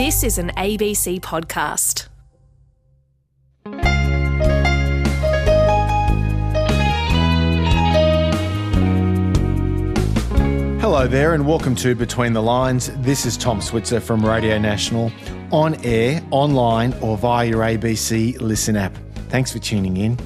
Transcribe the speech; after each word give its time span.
This 0.00 0.22
is 0.22 0.38
an 0.38 0.48
ABC 0.56 1.20
podcast. 1.20 2.08
Hello 10.80 11.06
there, 11.06 11.34
and 11.34 11.46
welcome 11.46 11.74
to 11.74 11.94
Between 11.94 12.32
the 12.32 12.40
Lines. 12.40 12.90
This 13.02 13.26
is 13.26 13.36
Tom 13.36 13.60
Switzer 13.60 14.00
from 14.00 14.24
Radio 14.24 14.56
National, 14.56 15.12
on 15.52 15.74
air, 15.84 16.22
online, 16.30 16.94
or 17.02 17.18
via 17.18 17.46
your 17.46 17.60
ABC 17.60 18.40
Listen 18.40 18.76
app. 18.76 18.96
Thanks 19.28 19.52
for 19.52 19.58
tuning 19.58 19.98
in. 19.98 20.18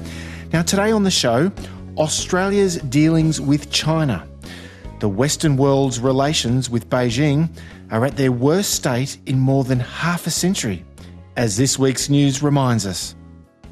Now, 0.53 0.61
today 0.61 0.91
on 0.91 1.03
the 1.03 1.11
show, 1.11 1.51
Australia's 1.97 2.77
dealings 2.77 3.41
with 3.41 3.69
China. 3.71 4.25
The 5.05 5.09
Western 5.09 5.55
world's 5.55 5.99
relations 5.99 6.67
with 6.67 6.89
Beijing 6.89 7.55
are 7.91 8.05
at 8.05 8.17
their 8.17 8.31
worst 8.31 8.73
state 8.73 9.19
in 9.27 9.37
more 9.37 9.63
than 9.63 9.79
half 9.79 10.25
a 10.25 10.31
century, 10.31 10.83
as 11.35 11.57
this 11.57 11.77
week's 11.77 12.09
news 12.09 12.41
reminds 12.41 12.87
us. 12.87 13.13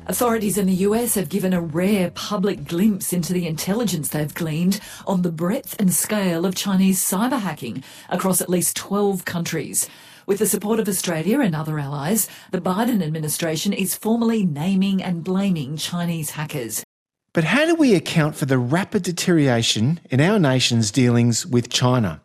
Authorities 0.06 0.60
in 0.60 0.68
the 0.68 0.86
US 0.86 1.16
have 1.16 1.30
given 1.30 1.52
a 1.52 1.60
rare 1.60 2.12
public 2.12 2.66
glimpse 2.66 3.14
into 3.14 3.34
the 3.34 3.48
intelligence 3.48 4.10
they've 4.10 4.32
gleaned 4.32 4.80
on 5.08 5.24
the 5.24 5.32
breadth 5.32 5.76
and 5.80 5.92
scale 5.92 6.46
of 6.46 6.54
Chinese 6.54 7.04
cyber 7.04 7.40
hacking 7.40 7.84
across 8.10 8.40
at 8.40 8.48
least 8.48 8.76
12 8.76 9.26
countries. 9.26 9.90
With 10.28 10.38
the 10.38 10.46
support 10.46 10.80
of 10.80 10.88
Australia 10.88 11.40
and 11.40 11.56
other 11.56 11.80
allies, 11.80 12.30
the 12.52 12.62
Biden 12.62 13.02
administration 13.02 13.74
is 13.74 13.96
formally 13.96 14.46
naming 14.46 15.02
and 15.02 15.24
blaming 15.24 15.78
Chinese 15.78 16.30
hackers. 16.30 16.84
But 17.34 17.46
how 17.46 17.66
do 17.66 17.74
we 17.74 17.96
account 17.96 18.36
for 18.36 18.46
the 18.46 18.60
rapid 18.60 19.02
deterioration 19.02 20.00
in 20.12 20.22
our 20.22 20.38
nation's 20.38 20.92
dealings 20.92 21.48
with 21.48 21.70
China? 21.70 22.22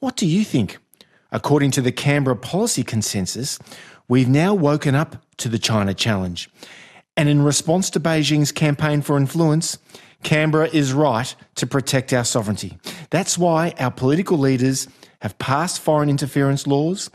What 0.00 0.16
do 0.16 0.26
you 0.26 0.44
think? 0.44 0.78
According 1.30 1.70
to 1.72 1.80
the 1.80 1.92
Canberra 1.92 2.34
Policy 2.34 2.82
Consensus, 2.82 3.60
we've 4.08 4.28
now 4.28 4.52
woken 4.52 4.96
up 4.96 5.24
to 5.36 5.48
the 5.48 5.58
China 5.58 5.94
challenge. 5.94 6.50
And 7.16 7.28
in 7.28 7.42
response 7.42 7.90
to 7.90 8.00
Beijing's 8.00 8.50
campaign 8.50 9.02
for 9.02 9.16
influence, 9.16 9.78
Canberra 10.24 10.68
is 10.68 10.92
right 10.92 11.32
to 11.54 11.66
protect 11.66 12.12
our 12.12 12.24
sovereignty. 12.24 12.76
That's 13.10 13.38
why 13.38 13.74
our 13.78 13.92
political 13.92 14.36
leaders 14.36 14.88
have 15.22 15.38
passed 15.38 15.80
foreign 15.80 16.08
interference 16.08 16.66
laws, 16.66 17.08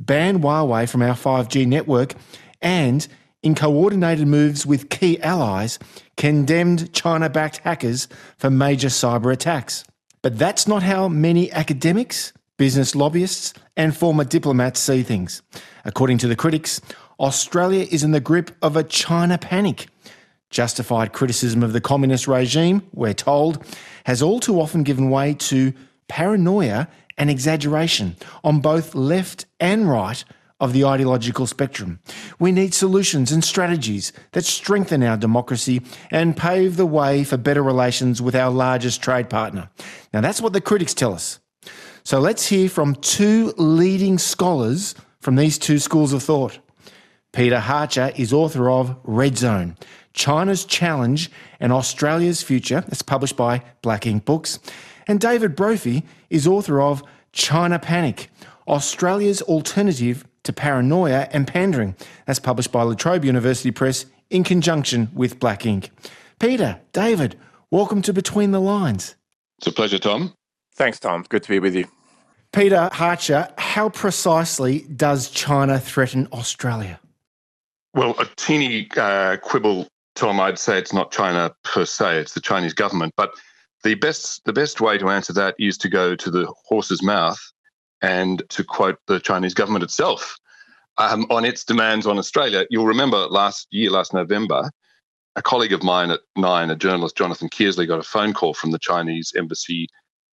banned 0.00 0.40
Huawei 0.40 0.88
from 0.88 1.02
our 1.02 1.14
5G 1.14 1.68
network, 1.68 2.14
and, 2.60 3.06
in 3.42 3.54
coordinated 3.54 4.26
moves 4.26 4.66
with 4.66 4.90
key 4.90 5.20
allies, 5.22 5.78
condemned 6.16 6.92
China 6.92 7.28
backed 7.28 7.58
hackers 7.58 8.08
for 8.36 8.50
major 8.50 8.88
cyber 8.88 9.32
attacks. 9.32 9.84
But 10.22 10.38
that's 10.38 10.68
not 10.68 10.82
how 10.82 11.08
many 11.08 11.50
academics, 11.52 12.32
business 12.58 12.94
lobbyists, 12.94 13.54
and 13.76 13.96
former 13.96 14.24
diplomats 14.24 14.80
see 14.80 15.02
things. 15.02 15.40
According 15.84 16.18
to 16.18 16.28
the 16.28 16.36
critics, 16.36 16.80
Australia 17.18 17.86
is 17.90 18.02
in 18.02 18.12
the 18.12 18.20
grip 18.20 18.50
of 18.60 18.76
a 18.76 18.84
China 18.84 19.38
panic. 19.38 19.88
Justified 20.50 21.12
criticism 21.12 21.62
of 21.62 21.72
the 21.72 21.80
communist 21.80 22.26
regime, 22.26 22.82
we're 22.92 23.14
told, 23.14 23.64
has 24.04 24.20
all 24.20 24.40
too 24.40 24.60
often 24.60 24.82
given 24.82 25.08
way 25.08 25.32
to 25.34 25.72
paranoia 26.08 26.88
and 27.16 27.30
exaggeration 27.30 28.16
on 28.42 28.60
both 28.60 28.94
left 28.94 29.46
and 29.60 29.88
right 29.88 30.24
of 30.60 30.72
the 30.72 30.84
ideological 30.84 31.46
spectrum. 31.46 31.98
We 32.38 32.52
need 32.52 32.74
solutions 32.74 33.32
and 33.32 33.42
strategies 33.42 34.12
that 34.32 34.44
strengthen 34.44 35.02
our 35.02 35.16
democracy 35.16 35.82
and 36.10 36.36
pave 36.36 36.76
the 36.76 36.86
way 36.86 37.24
for 37.24 37.36
better 37.36 37.62
relations 37.62 38.20
with 38.20 38.36
our 38.36 38.50
largest 38.50 39.02
trade 39.02 39.30
partner. 39.30 39.70
Now, 40.12 40.20
that's 40.20 40.40
what 40.40 40.52
the 40.52 40.60
critics 40.60 40.94
tell 40.94 41.14
us. 41.14 41.40
So 42.04 42.20
let's 42.20 42.48
hear 42.48 42.68
from 42.68 42.94
two 42.96 43.52
leading 43.56 44.18
scholars 44.18 44.94
from 45.20 45.36
these 45.36 45.58
two 45.58 45.78
schools 45.78 46.12
of 46.12 46.22
thought. 46.22 46.58
Peter 47.32 47.58
Hartcher 47.58 48.18
is 48.18 48.32
author 48.32 48.70
of 48.70 48.96
Red 49.04 49.38
Zone 49.38 49.76
China's 50.12 50.64
Challenge 50.64 51.30
and 51.60 51.72
Australia's 51.72 52.42
Future. 52.42 52.84
It's 52.88 53.02
published 53.02 53.36
by 53.36 53.62
Black 53.80 54.02
Inc 54.02 54.24
Books. 54.24 54.58
And 55.06 55.20
David 55.20 55.54
Brophy 55.54 56.04
is 56.28 56.46
author 56.46 56.80
of 56.80 57.02
China 57.32 57.78
Panic 57.78 58.30
Australia's 58.66 59.42
Alternative 59.42 60.24
to 60.44 60.52
Paranoia 60.52 61.28
and 61.32 61.46
Pandering. 61.46 61.96
That's 62.26 62.38
published 62.38 62.72
by 62.72 62.82
La 62.82 62.94
Trobe 62.94 63.24
University 63.24 63.70
Press 63.70 64.06
in 64.30 64.44
conjunction 64.44 65.10
with 65.14 65.38
Black 65.38 65.62
Inc. 65.62 65.90
Peter, 66.38 66.80
David, 66.92 67.38
welcome 67.70 68.02
to 68.02 68.12
Between 68.12 68.52
the 68.52 68.60
Lines. 68.60 69.16
It's 69.58 69.66
a 69.66 69.72
pleasure, 69.72 69.98
Tom. 69.98 70.32
Thanks, 70.74 70.98
Tom. 70.98 71.24
Good 71.28 71.42
to 71.42 71.48
be 71.48 71.58
with 71.58 71.74
you. 71.74 71.86
Peter 72.52 72.88
Hartcher, 72.92 73.52
how 73.58 73.88
precisely 73.90 74.80
does 74.96 75.30
China 75.30 75.78
threaten 75.78 76.26
Australia? 76.32 76.98
Well, 77.94 78.14
a 78.18 78.26
teeny 78.36 78.88
uh, 78.96 79.36
quibble, 79.36 79.86
Tom. 80.14 80.40
I'd 80.40 80.58
say 80.58 80.78
it's 80.78 80.92
not 80.92 81.12
China 81.12 81.52
per 81.64 81.84
se; 81.84 82.18
it's 82.18 82.34
the 82.34 82.40
Chinese 82.40 82.72
government. 82.72 83.14
But 83.16 83.32
the 83.84 83.94
best 83.94 84.44
the 84.44 84.52
best 84.52 84.80
way 84.80 84.98
to 84.98 85.10
answer 85.10 85.32
that 85.34 85.54
is 85.58 85.76
to 85.78 85.88
go 85.88 86.14
to 86.16 86.30
the 86.30 86.52
horse's 86.64 87.02
mouth 87.02 87.38
and 88.02 88.42
to 88.50 88.64
quote 88.64 88.98
the 89.06 89.20
Chinese 89.20 89.54
government 89.54 89.84
itself 89.84 90.36
um, 90.98 91.26
on 91.30 91.44
its 91.44 91.64
demands 91.64 92.06
on 92.06 92.18
Australia. 92.18 92.66
You'll 92.70 92.86
remember 92.86 93.26
last 93.26 93.66
year, 93.70 93.90
last 93.90 94.12
November, 94.14 94.70
a 95.36 95.42
colleague 95.42 95.72
of 95.72 95.82
mine 95.82 96.10
at 96.10 96.20
Nine, 96.36 96.70
a 96.70 96.76
journalist, 96.76 97.16
Jonathan 97.16 97.48
Kearsley, 97.48 97.86
got 97.86 98.00
a 98.00 98.04
phone 98.04 98.32
call 98.32 98.54
from 98.54 98.70
the 98.70 98.78
Chinese 98.78 99.32
embassy 99.36 99.88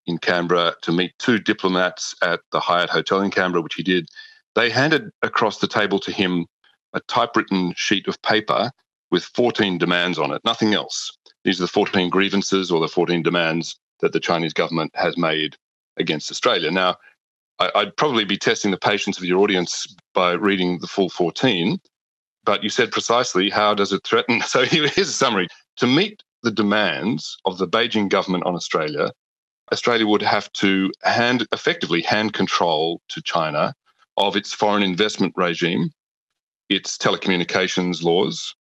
in 0.06 0.18
Canberra 0.18 0.76
to 0.82 0.92
meet 0.92 1.14
two 1.20 1.38
diplomats 1.38 2.16
at 2.22 2.40
the 2.52 2.60
Hyatt 2.60 2.90
Hotel 2.90 3.22
in 3.22 3.32
Canberra, 3.32 3.62
which 3.62 3.76
he 3.76 3.84
did. 3.84 4.08
They 4.56 4.70
handed 4.70 5.12
across 5.22 5.60
the 5.60 5.68
table 5.68 6.00
to 6.00 6.12
him 6.12 6.48
a 6.94 7.02
typewritten 7.02 7.74
sheet 7.76 8.08
of 8.08 8.22
paper 8.22 8.72
with 9.12 9.24
14 9.24 9.78
demands 9.78 10.18
on 10.18 10.32
it, 10.32 10.42
nothing 10.44 10.74
else. 10.74 11.12
These 11.44 11.60
are 11.60 11.66
the 11.66 11.70
14 11.70 12.10
grievances 12.10 12.72
or 12.72 12.80
the 12.80 12.88
14 12.88 13.22
demands 13.22 13.80
that 14.00 14.14
the 14.14 14.20
Chinese 14.20 14.54
government 14.54 14.92
has 14.96 15.18
made 15.18 15.56
against 15.98 16.32
Australia. 16.32 16.72
Now, 16.72 16.96
I'd 17.60 17.96
probably 17.98 18.24
be 18.24 18.38
testing 18.38 18.72
the 18.72 18.78
patience 18.78 19.18
of 19.18 19.24
your 19.24 19.40
audience 19.40 19.88
by 20.14 20.34
reading 20.34 20.80
the 20.80 20.88
full 20.88 21.10
14, 21.10 21.80
but 22.44 22.64
you 22.64 22.70
said 22.70 22.92
precisely 22.92 23.50
how 23.50 23.74
does 23.74 23.92
it 23.92 24.04
threaten? 24.04 24.42
So 24.48 24.64
here's 24.64 24.98
a 24.98 25.06
summary. 25.06 25.48
To 25.78 25.88
meet 25.88 26.22
the 26.44 26.52
demands 26.52 27.38
of 27.46 27.58
the 27.58 27.68
Beijing 27.68 28.10
government 28.10 28.46
on 28.46 28.56
Australia, 28.56 29.12
Australia 29.72 30.08
would 30.08 30.22
have 30.22 30.52
to 30.54 30.92
hand 31.04 31.48
effectively 31.52 32.02
hand 32.02 32.34
control 32.34 33.02
to 33.10 33.22
China 33.22 33.74
of 34.18 34.36
its 34.36 34.54
foreign 34.54 34.84
investment 34.84 35.34
regime, 35.36 35.90
its 36.70 36.98
telecommunications 36.98 38.04
laws, 38.04 38.56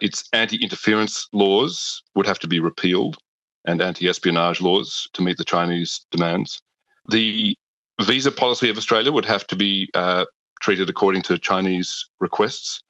its 0.00 0.28
anti-interference 0.32 1.28
laws 1.32 2.02
would 2.14 2.26
have 2.26 2.38
to 2.38 2.48
be 2.48 2.60
repealed, 2.60 3.18
and 3.66 3.82
anti-espionage 3.82 4.60
laws 4.60 5.08
to 5.12 5.22
meet 5.22 5.36
the 5.36 5.44
Chinese 5.44 6.06
demands. 6.10 6.62
The 7.08 7.56
visa 8.04 8.30
policy 8.30 8.70
of 8.70 8.76
Australia 8.76 9.12
would 9.12 9.24
have 9.24 9.46
to 9.48 9.56
be 9.56 9.88
uh, 9.94 10.24
treated 10.60 10.88
according 10.88 11.22
to 11.22 11.38
Chinese 11.38 12.06
requests. 12.20 12.82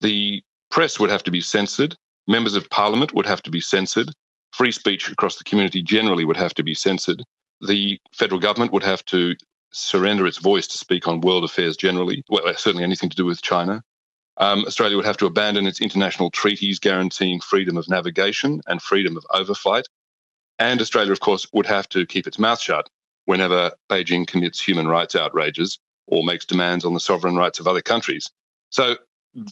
The 0.00 0.42
press 0.70 0.98
would 0.98 1.10
have 1.10 1.22
to 1.24 1.30
be 1.30 1.40
censored. 1.40 1.96
Members 2.26 2.54
of 2.54 2.68
parliament 2.70 3.14
would 3.14 3.26
have 3.26 3.42
to 3.42 3.50
be 3.50 3.60
censored. 3.60 4.10
Free 4.52 4.72
speech 4.72 5.10
across 5.10 5.36
the 5.36 5.44
community 5.44 5.82
generally 5.82 6.24
would 6.24 6.36
have 6.36 6.54
to 6.54 6.62
be 6.62 6.74
censored. 6.74 7.22
The 7.60 7.98
federal 8.12 8.40
government 8.40 8.72
would 8.72 8.82
have 8.82 9.04
to 9.06 9.34
surrender 9.72 10.26
its 10.26 10.38
voice 10.38 10.66
to 10.66 10.78
speak 10.78 11.08
on 11.08 11.20
world 11.20 11.44
affairs 11.44 11.76
generally, 11.76 12.22
well, 12.28 12.42
certainly 12.54 12.84
anything 12.84 13.08
to 13.08 13.16
do 13.16 13.24
with 13.24 13.42
China. 13.42 13.82
Um, 14.38 14.64
Australia 14.66 14.96
would 14.96 15.06
have 15.06 15.16
to 15.18 15.26
abandon 15.26 15.66
its 15.66 15.80
international 15.80 16.30
treaties 16.30 16.78
guaranteeing 16.78 17.40
freedom 17.40 17.76
of 17.76 17.88
navigation 17.88 18.60
and 18.66 18.82
freedom 18.82 19.16
of 19.16 19.24
overflight. 19.30 19.84
And 20.58 20.80
Australia, 20.80 21.12
of 21.12 21.20
course, 21.20 21.46
would 21.52 21.66
have 21.66 21.88
to 21.90 22.06
keep 22.06 22.26
its 22.26 22.38
mouth 22.38 22.60
shut 22.60 22.88
whenever 23.26 23.72
Beijing 23.90 24.26
commits 24.26 24.60
human 24.60 24.88
rights 24.88 25.14
outrages 25.14 25.78
or 26.06 26.24
makes 26.24 26.44
demands 26.44 26.84
on 26.84 26.94
the 26.94 27.00
sovereign 27.00 27.36
rights 27.36 27.60
of 27.60 27.66
other 27.66 27.82
countries. 27.82 28.30
So 28.70 28.96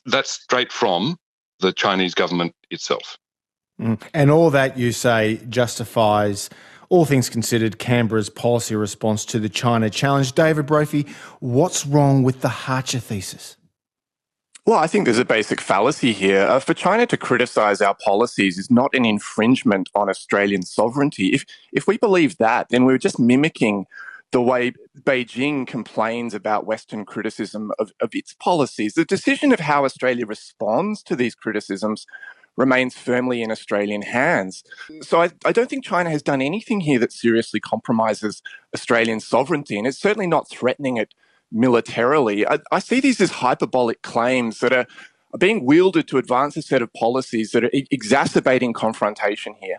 that's 0.06 0.30
straight 0.30 0.72
from 0.72 1.16
the 1.60 1.72
Chinese 1.72 2.14
government 2.14 2.54
itself. 2.70 3.16
Mm. 3.80 4.00
And 4.12 4.30
all 4.30 4.50
that 4.50 4.76
you 4.76 4.92
say 4.92 5.40
justifies, 5.48 6.50
all 6.88 7.04
things 7.04 7.30
considered, 7.30 7.78
Canberra's 7.78 8.28
policy 8.28 8.74
response 8.74 9.24
to 9.26 9.38
the 9.38 9.48
China 9.48 9.88
challenge. 9.88 10.32
David 10.32 10.66
Brophy, 10.66 11.06
what's 11.38 11.86
wrong 11.86 12.22
with 12.22 12.40
the 12.40 12.48
Hartcher 12.48 13.00
thesis? 13.00 13.56
Well, 14.70 14.78
I 14.78 14.86
think 14.86 15.04
there's 15.04 15.18
a 15.18 15.24
basic 15.24 15.60
fallacy 15.60 16.12
here. 16.12 16.42
Uh, 16.42 16.60
for 16.60 16.74
China 16.74 17.04
to 17.04 17.16
criticize 17.16 17.80
our 17.80 17.96
policies 17.96 18.56
is 18.56 18.70
not 18.70 18.94
an 18.94 19.04
infringement 19.04 19.88
on 19.96 20.08
Australian 20.08 20.62
sovereignty. 20.62 21.30
If 21.30 21.44
if 21.72 21.88
we 21.88 21.98
believe 21.98 22.36
that, 22.36 22.68
then 22.68 22.84
we're 22.84 22.96
just 22.96 23.18
mimicking 23.18 23.86
the 24.30 24.40
way 24.40 24.74
Beijing 25.02 25.66
complains 25.66 26.34
about 26.34 26.68
Western 26.68 27.04
criticism 27.04 27.72
of, 27.80 27.90
of 28.00 28.10
its 28.14 28.34
policies. 28.34 28.94
The 28.94 29.04
decision 29.04 29.50
of 29.50 29.58
how 29.58 29.84
Australia 29.84 30.24
responds 30.24 31.02
to 31.02 31.16
these 31.16 31.34
criticisms 31.34 32.06
remains 32.56 32.94
firmly 32.94 33.42
in 33.42 33.50
Australian 33.50 34.02
hands. 34.02 34.62
So 35.02 35.20
I, 35.20 35.30
I, 35.44 35.50
don't 35.50 35.68
think 35.68 35.82
China 35.82 36.10
has 36.10 36.22
done 36.22 36.40
anything 36.40 36.82
here 36.82 37.00
that 37.00 37.12
seriously 37.12 37.58
compromises 37.58 38.40
Australian 38.72 39.18
sovereignty, 39.18 39.76
and 39.78 39.86
it's 39.88 39.98
certainly 39.98 40.28
not 40.28 40.48
threatening 40.48 40.96
it 40.96 41.12
militarily. 41.52 42.46
I, 42.46 42.58
I 42.70 42.78
see 42.78 43.00
these 43.00 43.20
as 43.20 43.30
hyperbolic 43.30 44.02
claims 44.02 44.60
that 44.60 44.72
are 44.72 44.86
being 45.38 45.64
wielded 45.64 46.08
to 46.08 46.18
advance 46.18 46.56
a 46.56 46.62
set 46.62 46.82
of 46.82 46.92
policies 46.92 47.52
that 47.52 47.64
are 47.64 47.70
exacerbating 47.72 48.72
confrontation 48.72 49.54
here, 49.60 49.78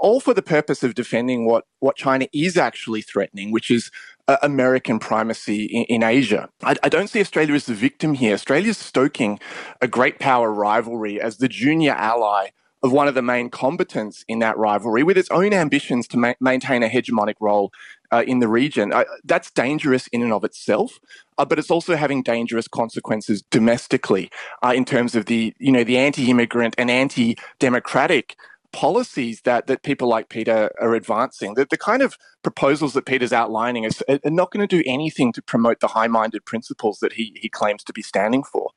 all 0.00 0.20
for 0.20 0.32
the 0.32 0.42
purpose 0.42 0.82
of 0.82 0.94
defending 0.94 1.46
what, 1.46 1.66
what 1.80 1.96
China 1.96 2.26
is 2.32 2.56
actually 2.56 3.02
threatening, 3.02 3.50
which 3.50 3.70
is 3.70 3.90
uh, 4.28 4.38
American 4.42 4.98
primacy 4.98 5.64
in, 5.64 5.84
in 5.84 6.02
Asia. 6.02 6.48
I, 6.62 6.76
I, 6.82 6.88
don't 6.88 7.08
see 7.08 7.20
Australia 7.20 7.54
as 7.54 7.66
the 7.66 7.74
victim 7.74 8.14
here. 8.14 8.34
Australia 8.34 8.70
is 8.70 8.78
stoking 8.78 9.40
a 9.80 9.88
great 9.88 10.18
power 10.18 10.52
rivalry 10.52 11.20
as 11.20 11.38
the 11.38 11.48
junior 11.48 11.92
ally 11.92 12.48
of 12.82 12.92
one 12.92 13.08
of 13.08 13.14
the 13.14 13.22
main 13.22 13.50
combatants 13.50 14.24
in 14.28 14.38
that 14.38 14.56
rivalry 14.56 15.02
with 15.02 15.18
its 15.18 15.30
own 15.30 15.52
ambitions 15.52 16.06
to 16.08 16.16
ma- 16.16 16.34
maintain 16.40 16.82
a 16.82 16.88
hegemonic 16.88 17.34
role 17.40 17.72
uh, 18.12 18.22
in 18.26 18.38
the 18.38 18.48
region. 18.48 18.92
Uh, 18.92 19.04
that's 19.24 19.50
dangerous 19.50 20.06
in 20.08 20.22
and 20.22 20.32
of 20.32 20.44
itself, 20.44 20.98
uh, 21.38 21.44
but 21.44 21.58
it's 21.58 21.70
also 21.70 21.96
having 21.96 22.22
dangerous 22.22 22.68
consequences 22.68 23.42
domestically 23.50 24.30
uh, 24.62 24.72
in 24.74 24.84
terms 24.84 25.14
of 25.14 25.26
the, 25.26 25.54
you 25.58 25.72
know, 25.72 25.84
the 25.84 25.98
anti-immigrant 25.98 26.74
and 26.78 26.90
anti-democratic 26.90 28.36
policies 28.72 29.40
that, 29.42 29.66
that 29.66 29.82
people 29.82 30.08
like 30.08 30.28
Peter 30.28 30.70
are 30.80 30.94
advancing. 30.94 31.54
The, 31.54 31.66
the 31.68 31.78
kind 31.78 32.02
of 32.02 32.16
proposals 32.42 32.92
that 32.92 33.06
Peter's 33.06 33.32
outlining 33.32 33.84
is, 33.84 34.02
are 34.08 34.30
not 34.30 34.50
going 34.50 34.66
to 34.66 34.76
do 34.76 34.82
anything 34.86 35.32
to 35.32 35.42
promote 35.42 35.80
the 35.80 35.88
high-minded 35.88 36.44
principles 36.44 36.98
that 37.00 37.14
he, 37.14 37.32
he 37.40 37.48
claims 37.48 37.82
to 37.84 37.92
be 37.92 38.02
standing 38.02 38.42
for. 38.44 38.70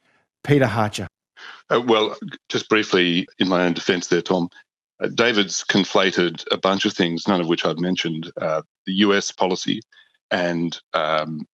Peter 0.44 0.66
Hartcher. 0.66 1.08
Uh, 1.70 1.82
well, 1.82 2.18
just 2.50 2.70
briefly, 2.70 3.28
in 3.40 3.48
my 3.48 3.66
own 3.66 3.74
defense 3.74 4.08
there, 4.08 4.22
Tom, 4.22 4.50
uh, 5.02 5.08
David's 5.08 5.64
conflated 5.64 6.44
a 6.52 6.58
bunch 6.58 6.86
of 6.86 6.94
things, 6.94 7.28
none 7.28 7.42
of 7.42 7.48
which 7.48 7.66
I've 7.66 7.80
mentioned. 7.80 8.32
Uh, 8.40 8.62
the 8.86 8.94
US 8.94 9.32
policy 9.32 9.82
and 10.30 10.80
um, 10.94 11.46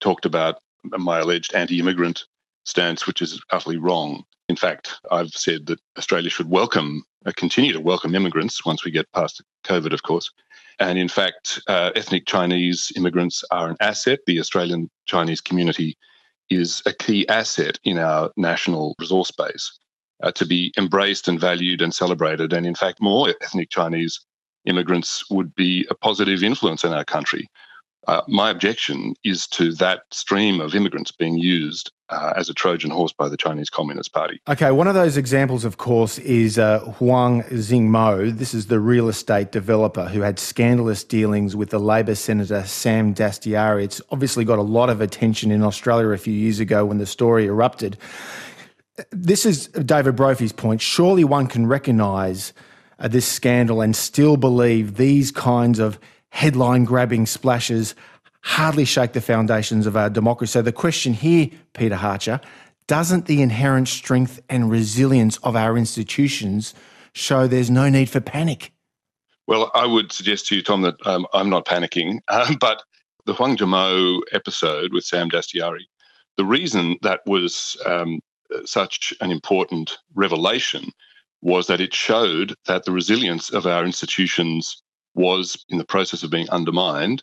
talked 0.00 0.24
about 0.24 0.56
my 0.84 1.20
alleged 1.20 1.54
anti 1.54 1.78
immigrant 1.78 2.24
stance, 2.64 3.06
which 3.06 3.22
is 3.22 3.40
utterly 3.50 3.76
wrong. 3.76 4.24
In 4.48 4.56
fact, 4.56 4.98
I've 5.10 5.30
said 5.30 5.66
that 5.66 5.80
Australia 5.96 6.30
should 6.30 6.50
welcome, 6.50 7.04
uh, 7.24 7.32
continue 7.36 7.72
to 7.72 7.80
welcome 7.80 8.14
immigrants 8.14 8.64
once 8.64 8.84
we 8.84 8.90
get 8.90 9.10
past 9.12 9.42
COVID, 9.64 9.92
of 9.92 10.02
course. 10.02 10.30
And 10.78 10.98
in 10.98 11.08
fact, 11.08 11.60
uh, 11.68 11.90
ethnic 11.94 12.26
Chinese 12.26 12.90
immigrants 12.96 13.44
are 13.50 13.68
an 13.68 13.76
asset. 13.80 14.20
The 14.26 14.40
Australian 14.40 14.90
Chinese 15.06 15.40
community 15.40 15.96
is 16.50 16.82
a 16.86 16.92
key 16.92 17.26
asset 17.28 17.78
in 17.84 17.98
our 17.98 18.30
national 18.36 18.94
resource 18.98 19.30
base 19.30 19.78
uh, 20.22 20.32
to 20.32 20.44
be 20.44 20.72
embraced 20.76 21.28
and 21.28 21.40
valued 21.40 21.80
and 21.80 21.94
celebrated. 21.94 22.52
And 22.52 22.66
in 22.66 22.74
fact, 22.74 23.00
more 23.00 23.32
ethnic 23.40 23.70
Chinese 23.70 24.20
immigrants 24.66 25.30
would 25.30 25.54
be 25.54 25.86
a 25.90 25.94
positive 25.94 26.42
influence 26.42 26.84
in 26.84 26.92
our 26.92 27.04
country. 27.04 27.48
Uh, 28.06 28.22
my 28.28 28.50
objection 28.50 29.14
is 29.24 29.46
to 29.46 29.72
that 29.74 30.02
stream 30.10 30.60
of 30.60 30.74
immigrants 30.74 31.12
being 31.12 31.38
used 31.38 31.92
uh, 32.10 32.32
as 32.36 32.48
a 32.48 32.54
Trojan 32.54 32.90
horse 32.90 33.12
by 33.12 33.28
the 33.28 33.36
Chinese 33.36 33.70
Communist 33.70 34.12
Party. 34.12 34.40
Okay, 34.48 34.70
one 34.70 34.88
of 34.88 34.94
those 34.94 35.16
examples, 35.16 35.64
of 35.64 35.76
course, 35.76 36.18
is 36.18 36.58
uh, 36.58 36.80
Huang 36.80 37.42
Xiangmo. 37.44 38.36
This 38.36 38.52
is 38.52 38.66
the 38.66 38.80
real 38.80 39.08
estate 39.08 39.52
developer 39.52 40.08
who 40.08 40.20
had 40.20 40.38
scandalous 40.38 41.04
dealings 41.04 41.54
with 41.54 41.70
the 41.70 41.78
Labor 41.78 42.14
Senator 42.14 42.64
Sam 42.64 43.14
Dastyari. 43.14 43.84
It's 43.84 44.02
obviously 44.10 44.44
got 44.44 44.58
a 44.58 44.62
lot 44.62 44.90
of 44.90 45.00
attention 45.00 45.50
in 45.50 45.62
Australia 45.62 46.08
a 46.08 46.18
few 46.18 46.34
years 46.34 46.60
ago 46.60 46.84
when 46.84 46.98
the 46.98 47.06
story 47.06 47.46
erupted. 47.46 47.96
This 49.10 49.46
is 49.46 49.68
David 49.68 50.16
Brophy's 50.16 50.52
point. 50.52 50.80
Surely 50.80 51.24
one 51.24 51.46
can 51.46 51.66
recognise 51.66 52.52
uh, 52.98 53.08
this 53.08 53.26
scandal 53.26 53.80
and 53.80 53.96
still 53.96 54.36
believe 54.36 54.96
these 54.96 55.30
kinds 55.30 55.78
of 55.78 55.98
headline 56.30 56.84
grabbing 56.84 57.26
splashes 57.26 57.94
hardly 58.42 58.84
shake 58.84 59.12
the 59.12 59.20
foundations 59.20 59.86
of 59.86 59.96
our 59.96 60.10
democracy. 60.10 60.52
So 60.52 60.62
the 60.62 60.72
question 60.72 61.12
here, 61.12 61.50
Peter 61.74 61.96
Hartcher, 61.96 62.40
doesn't 62.86 63.26
the 63.26 63.42
inherent 63.42 63.88
strength 63.88 64.40
and 64.48 64.70
resilience 64.70 65.36
of 65.38 65.56
our 65.56 65.76
institutions 65.76 66.74
show 67.12 67.46
there's 67.46 67.70
no 67.70 67.88
need 67.88 68.10
for 68.10 68.20
panic? 68.20 68.72
Well, 69.46 69.70
I 69.74 69.86
would 69.86 70.12
suggest 70.12 70.46
to 70.48 70.56
you, 70.56 70.62
Tom, 70.62 70.82
that 70.82 70.94
um, 71.06 71.26
I'm 71.32 71.50
not 71.50 71.66
panicking, 71.66 72.18
um, 72.28 72.56
but 72.60 72.82
the 73.26 73.34
Huang 73.34 73.56
Xiangmo 73.56 74.20
episode 74.32 74.92
with 74.92 75.04
Sam 75.04 75.30
Dastyari, 75.30 75.84
the 76.36 76.44
reason 76.44 76.96
that 77.02 77.20
was 77.26 77.76
um, 77.84 78.20
such 78.64 79.12
an 79.20 79.30
important 79.30 79.98
revelation 80.14 80.90
was 81.42 81.66
that 81.66 81.80
it 81.80 81.94
showed 81.94 82.54
that 82.66 82.84
the 82.84 82.92
resilience 82.92 83.50
of 83.50 83.66
our 83.66 83.84
institutions 83.84 84.82
was 85.14 85.64
in 85.68 85.78
the 85.78 85.84
process 85.84 86.22
of 86.22 86.30
being 86.30 86.48
undermined, 86.50 87.22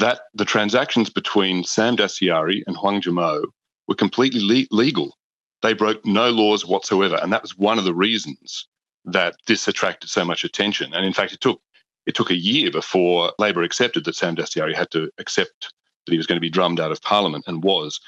that 0.00 0.20
the 0.34 0.44
transactions 0.44 1.10
between 1.10 1.64
Sam 1.64 1.96
Dastyari 1.96 2.62
and 2.66 2.76
Huang 2.76 3.00
Xiangmo 3.00 3.44
were 3.88 3.94
completely 3.94 4.40
le- 4.40 4.76
legal. 4.76 5.16
They 5.62 5.72
broke 5.72 6.04
no 6.04 6.30
laws 6.30 6.66
whatsoever. 6.66 7.18
And 7.22 7.32
that 7.32 7.42
was 7.42 7.56
one 7.56 7.78
of 7.78 7.84
the 7.84 7.94
reasons 7.94 8.66
that 9.06 9.36
this 9.46 9.68
attracted 9.68 10.10
so 10.10 10.24
much 10.24 10.44
attention. 10.44 10.92
And 10.92 11.04
in 11.04 11.12
fact, 11.12 11.32
it 11.32 11.40
took 11.40 11.60
it 12.06 12.14
took 12.14 12.30
a 12.30 12.36
year 12.36 12.70
before 12.70 13.32
Labor 13.38 13.62
accepted 13.62 14.04
that 14.04 14.14
Sam 14.14 14.36
Dastyari 14.36 14.74
had 14.74 14.90
to 14.92 15.10
accept 15.18 15.72
that 16.04 16.12
he 16.12 16.16
was 16.16 16.26
going 16.26 16.36
to 16.36 16.40
be 16.40 16.50
drummed 16.50 16.78
out 16.78 16.92
of 16.92 17.02
Parliament 17.02 17.44
and 17.48 17.64
was. 17.64 18.00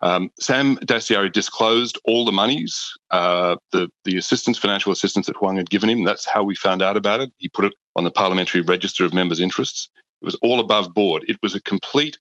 Um, 0.00 0.30
Sam 0.40 0.76
Dastyari 0.78 1.30
disclosed 1.30 1.98
all 2.04 2.24
the 2.24 2.32
monies, 2.32 2.92
uh, 3.10 3.56
the 3.72 3.88
the 4.04 4.16
assistance, 4.16 4.58
financial 4.58 4.92
assistance 4.92 5.26
that 5.26 5.36
Huang 5.36 5.56
had 5.56 5.70
given 5.70 5.88
him. 5.88 6.04
That's 6.04 6.26
how 6.26 6.42
we 6.42 6.54
found 6.54 6.82
out 6.82 6.96
about 6.96 7.20
it. 7.20 7.32
He 7.38 7.48
put 7.48 7.64
it 7.66 7.74
on 7.96 8.04
the 8.04 8.10
parliamentary 8.10 8.60
register 8.60 9.04
of 9.04 9.14
members' 9.14 9.40
interests. 9.40 9.88
It 10.24 10.32
was 10.32 10.36
all 10.36 10.58
above 10.58 10.94
board. 10.94 11.26
It 11.28 11.36
was 11.42 11.54
a 11.54 11.60
complete 11.60 12.16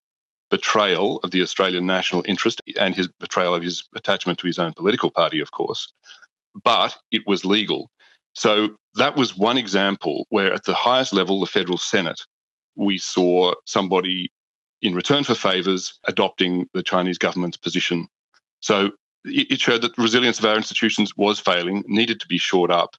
betrayal 0.49 1.21
of 1.23 1.31
the 1.31 1.41
Australian 1.41 1.85
national 1.85 2.21
interest 2.27 2.61
and 2.77 2.93
his 2.93 3.07
betrayal 3.07 3.55
of 3.55 3.63
his 3.63 3.85
attachment 3.95 4.39
to 4.39 4.47
his 4.47 4.59
own 4.59 4.73
political 4.73 5.09
party, 5.09 5.39
of 5.39 5.51
course. 5.51 5.93
But 6.65 6.97
it 7.11 7.25
was 7.25 7.45
legal. 7.45 7.89
So 8.33 8.75
that 8.95 9.15
was 9.15 9.37
one 9.37 9.57
example 9.57 10.27
where, 10.31 10.51
at 10.51 10.65
the 10.65 10.73
highest 10.73 11.13
level, 11.13 11.39
the 11.39 11.45
federal 11.45 11.77
Senate, 11.77 12.19
we 12.75 12.97
saw 12.97 13.53
somebody 13.65 14.29
in 14.81 14.93
return 14.93 15.23
for 15.23 15.33
favors, 15.33 15.97
adopting 16.03 16.67
the 16.73 16.83
Chinese 16.83 17.17
government's 17.17 17.55
position. 17.55 18.09
So 18.59 18.91
it 19.23 19.61
showed 19.61 19.81
that 19.83 19.95
the 19.95 20.01
resilience 20.01 20.39
of 20.39 20.45
our 20.45 20.57
institutions 20.57 21.15
was 21.15 21.39
failing, 21.39 21.85
needed 21.87 22.19
to 22.19 22.27
be 22.27 22.37
shored 22.37 22.69
up. 22.69 22.97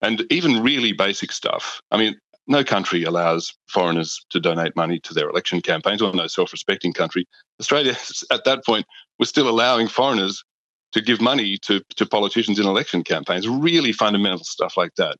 And 0.00 0.24
even 0.30 0.62
really 0.62 0.92
basic 0.92 1.32
stuff. 1.32 1.82
I 1.90 1.96
mean, 1.96 2.16
no 2.46 2.62
country 2.62 3.04
allows 3.04 3.54
foreigners 3.66 4.24
to 4.30 4.40
donate 4.40 4.76
money 4.76 4.98
to 5.00 5.14
their 5.14 5.28
election 5.28 5.60
campaigns, 5.60 6.02
or 6.02 6.12
no 6.12 6.26
self 6.26 6.52
respecting 6.52 6.92
country. 6.92 7.26
Australia, 7.60 7.96
at 8.30 8.44
that 8.44 8.64
point, 8.64 8.86
was 9.18 9.28
still 9.28 9.48
allowing 9.48 9.88
foreigners 9.88 10.44
to 10.92 11.00
give 11.00 11.20
money 11.20 11.56
to, 11.58 11.80
to 11.96 12.06
politicians 12.06 12.58
in 12.58 12.66
election 12.66 13.02
campaigns. 13.02 13.48
Really 13.48 13.92
fundamental 13.92 14.44
stuff 14.44 14.76
like 14.76 14.94
that 14.96 15.16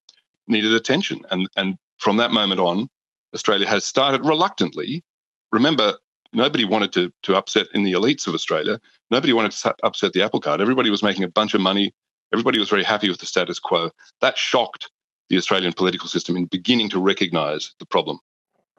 needed 0.46 0.72
attention. 0.72 1.20
And, 1.30 1.48
and 1.56 1.76
from 1.98 2.16
that 2.18 2.30
moment 2.30 2.60
on, 2.60 2.88
Australia 3.34 3.66
has 3.66 3.84
started 3.84 4.24
reluctantly. 4.24 5.02
Remember, 5.50 5.94
Nobody 6.34 6.64
wanted 6.64 6.92
to, 6.94 7.12
to 7.22 7.36
upset 7.36 7.68
in 7.74 7.84
the 7.84 7.92
elites 7.92 8.26
of 8.26 8.34
Australia. 8.34 8.80
Nobody 9.10 9.32
wanted 9.32 9.52
to 9.52 9.74
upset 9.84 10.12
the 10.12 10.22
apple 10.22 10.40
cart. 10.40 10.60
Everybody 10.60 10.90
was 10.90 11.02
making 11.02 11.22
a 11.22 11.28
bunch 11.28 11.54
of 11.54 11.60
money. 11.60 11.94
Everybody 12.32 12.58
was 12.58 12.68
very 12.68 12.82
happy 12.82 13.08
with 13.08 13.20
the 13.20 13.26
status 13.26 13.60
quo. 13.60 13.90
That 14.20 14.36
shocked 14.36 14.90
the 15.28 15.36
Australian 15.36 15.72
political 15.72 16.08
system 16.08 16.36
in 16.36 16.46
beginning 16.46 16.90
to 16.90 17.00
recognise 17.00 17.74
the 17.78 17.86
problem. 17.86 18.18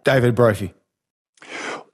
David 0.03 0.35
Brophy. 0.35 0.73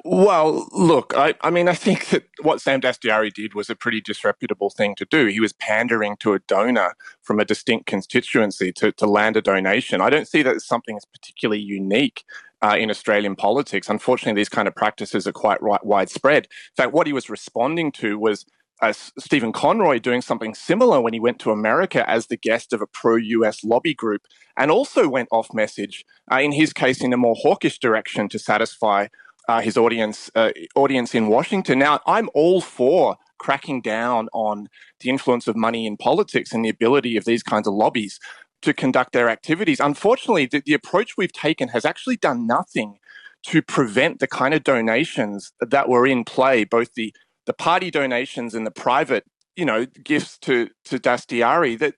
Well, 0.03 0.67
look, 0.71 1.13
I, 1.15 1.35
I, 1.41 1.51
mean, 1.51 1.67
I 1.67 1.75
think 1.75 2.07
that 2.07 2.23
what 2.41 2.59
Sam 2.59 2.81
Dastyari 2.81 3.31
did 3.31 3.53
was 3.53 3.69
a 3.69 3.75
pretty 3.75 4.01
disreputable 4.01 4.71
thing 4.71 4.95
to 4.95 5.05
do. 5.05 5.27
He 5.27 5.39
was 5.39 5.53
pandering 5.53 6.17
to 6.21 6.33
a 6.33 6.39
donor 6.39 6.95
from 7.21 7.39
a 7.39 7.45
distinct 7.45 7.85
constituency 7.85 8.71
to, 8.73 8.91
to 8.93 9.05
land 9.05 9.37
a 9.37 9.41
donation. 9.41 10.01
I 10.01 10.09
don't 10.09 10.27
see 10.27 10.41
that 10.41 10.55
as 10.55 10.65
something 10.65 10.95
that's 10.95 11.05
particularly 11.05 11.61
unique 11.61 12.23
uh, 12.63 12.75
in 12.79 12.89
Australian 12.89 13.35
politics. 13.35 13.89
Unfortunately, 13.89 14.39
these 14.39 14.49
kind 14.49 14.67
of 14.67 14.75
practices 14.75 15.27
are 15.27 15.31
quite 15.31 15.61
right, 15.61 15.85
widespread. 15.85 16.45
In 16.45 16.83
fact, 16.83 16.93
what 16.93 17.05
he 17.05 17.13
was 17.13 17.29
responding 17.29 17.91
to 17.93 18.17
was 18.17 18.45
uh, 18.81 18.93
Stephen 18.93 19.51
Conroy 19.51 19.99
doing 19.99 20.21
something 20.21 20.55
similar 20.55 20.99
when 21.01 21.13
he 21.13 21.19
went 21.19 21.39
to 21.39 21.51
America 21.51 22.09
as 22.09 22.27
the 22.27 22.37
guest 22.37 22.73
of 22.73 22.81
a 22.81 22.87
pro 22.87 23.15
US 23.15 23.63
lobby 23.63 23.93
group 23.93 24.23
and 24.57 24.71
also 24.71 25.07
went 25.07 25.29
off 25.31 25.53
message, 25.53 26.05
uh, 26.31 26.39
in 26.39 26.51
his 26.51 26.73
case, 26.73 27.01
in 27.01 27.13
a 27.13 27.17
more 27.17 27.35
hawkish 27.35 27.79
direction 27.79 28.27
to 28.29 28.39
satisfy 28.39 29.07
uh, 29.47 29.61
his 29.61 29.77
audience, 29.77 30.31
uh, 30.35 30.51
audience 30.75 31.13
in 31.13 31.27
Washington. 31.27 31.79
Now, 31.79 31.99
I'm 32.05 32.29
all 32.33 32.61
for 32.61 33.17
cracking 33.37 33.81
down 33.81 34.29
on 34.33 34.67
the 34.99 35.09
influence 35.09 35.47
of 35.47 35.55
money 35.55 35.85
in 35.85 35.97
politics 35.97 36.51
and 36.51 36.63
the 36.63 36.69
ability 36.69 37.17
of 37.17 37.25
these 37.25 37.43
kinds 37.43 37.67
of 37.67 37.73
lobbies 37.73 38.19
to 38.61 38.73
conduct 38.73 39.13
their 39.13 39.29
activities. 39.29 39.79
Unfortunately, 39.79 40.45
the, 40.45 40.61
the 40.65 40.73
approach 40.73 41.17
we've 41.17 41.33
taken 41.33 41.69
has 41.69 41.83
actually 41.85 42.17
done 42.17 42.45
nothing 42.45 42.97
to 43.47 43.61
prevent 43.61 44.19
the 44.19 44.27
kind 44.27 44.53
of 44.53 44.63
donations 44.63 45.51
that 45.59 45.89
were 45.89 46.05
in 46.05 46.23
play, 46.23 46.63
both 46.63 46.93
the, 46.93 47.11
the 47.51 47.55
party 47.55 47.91
donations 47.91 48.55
and 48.55 48.65
the 48.65 48.71
private, 48.71 49.25
you 49.57 49.65
know, 49.65 49.85
gifts 49.85 50.37
to, 50.37 50.69
to 50.85 50.97
Dastyari, 50.97 51.77
that 51.79 51.95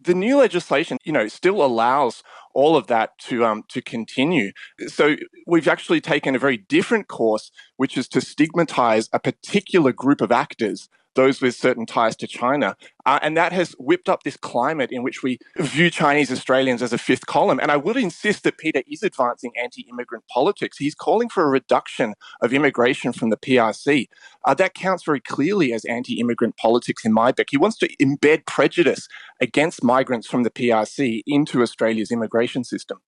the 0.00 0.14
new 0.14 0.36
legislation, 0.36 0.96
you 1.04 1.12
know, 1.12 1.26
still 1.26 1.60
allows 1.60 2.22
all 2.54 2.76
of 2.76 2.86
that 2.86 3.10
to 3.18 3.44
um, 3.44 3.64
to 3.70 3.82
continue. 3.82 4.52
So 4.86 5.16
we've 5.44 5.66
actually 5.66 6.00
taken 6.00 6.36
a 6.36 6.38
very 6.38 6.56
different 6.56 7.08
course, 7.08 7.50
which 7.78 7.96
is 7.96 8.06
to 8.10 8.20
stigmatize 8.20 9.08
a 9.12 9.18
particular 9.18 9.92
group 9.92 10.20
of 10.20 10.30
actors 10.30 10.88
those 11.14 11.40
with 11.40 11.54
certain 11.54 11.86
ties 11.86 12.16
to 12.16 12.26
China. 12.26 12.76
Uh, 13.04 13.18
and 13.22 13.36
that 13.36 13.52
has 13.52 13.72
whipped 13.78 14.08
up 14.08 14.22
this 14.22 14.36
climate 14.36 14.90
in 14.92 15.02
which 15.02 15.22
we 15.22 15.38
view 15.58 15.90
Chinese 15.90 16.30
Australians 16.30 16.82
as 16.82 16.92
a 16.92 16.98
fifth 16.98 17.26
column. 17.26 17.58
And 17.60 17.70
I 17.70 17.76
would 17.76 17.96
insist 17.96 18.44
that 18.44 18.58
Peter 18.58 18.82
is 18.86 19.02
advancing 19.02 19.52
anti 19.60 19.86
immigrant 19.90 20.24
politics. 20.28 20.78
He's 20.78 20.94
calling 20.94 21.28
for 21.28 21.44
a 21.44 21.48
reduction 21.48 22.14
of 22.40 22.52
immigration 22.52 23.12
from 23.12 23.30
the 23.30 23.36
PRC. 23.36 24.08
Uh, 24.44 24.54
that 24.54 24.74
counts 24.74 25.04
very 25.04 25.20
clearly 25.20 25.72
as 25.72 25.84
anti 25.84 26.20
immigrant 26.20 26.56
politics 26.56 27.04
in 27.04 27.12
my 27.12 27.32
book. 27.32 27.48
He 27.50 27.56
wants 27.56 27.78
to 27.78 27.88
embed 27.96 28.46
prejudice 28.46 29.08
against 29.40 29.82
migrants 29.82 30.26
from 30.26 30.42
the 30.42 30.50
PRC 30.50 31.22
into 31.26 31.62
Australia's 31.62 32.10
immigration 32.10 32.64
system. 32.64 32.98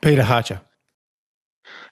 Peter 0.00 0.22
Hartcher. 0.22 0.60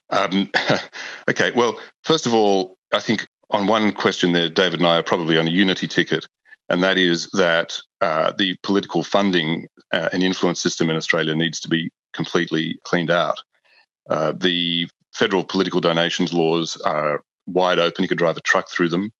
Um, 0.09 0.49
okay, 1.29 1.51
well, 1.51 1.79
first 2.03 2.25
of 2.25 2.33
all, 2.33 2.77
I 2.93 2.99
think 2.99 3.27
on 3.49 3.67
one 3.67 3.91
question 3.91 4.31
there, 4.31 4.49
David 4.49 4.79
and 4.79 4.87
I 4.87 4.97
are 4.97 5.03
probably 5.03 5.37
on 5.37 5.47
a 5.47 5.51
unity 5.51 5.87
ticket, 5.87 6.27
and 6.69 6.83
that 6.83 6.97
is 6.97 7.29
that 7.33 7.77
uh, 8.01 8.31
the 8.37 8.57
political 8.63 9.03
funding 9.03 9.67
uh, 9.91 10.09
and 10.11 10.23
influence 10.23 10.59
system 10.59 10.89
in 10.89 10.95
Australia 10.95 11.35
needs 11.35 11.59
to 11.61 11.69
be 11.69 11.91
completely 12.13 12.79
cleaned 12.83 13.11
out. 13.11 13.41
Uh, 14.09 14.33
the 14.35 14.87
federal 15.13 15.43
political 15.43 15.81
donations 15.81 16.33
laws 16.33 16.77
are 16.81 17.23
wide 17.45 17.79
open. 17.79 18.03
You 18.03 18.07
can 18.07 18.17
drive 18.17 18.37
a 18.37 18.41
truck 18.41 18.69
through 18.69 18.89
them. 18.89 19.11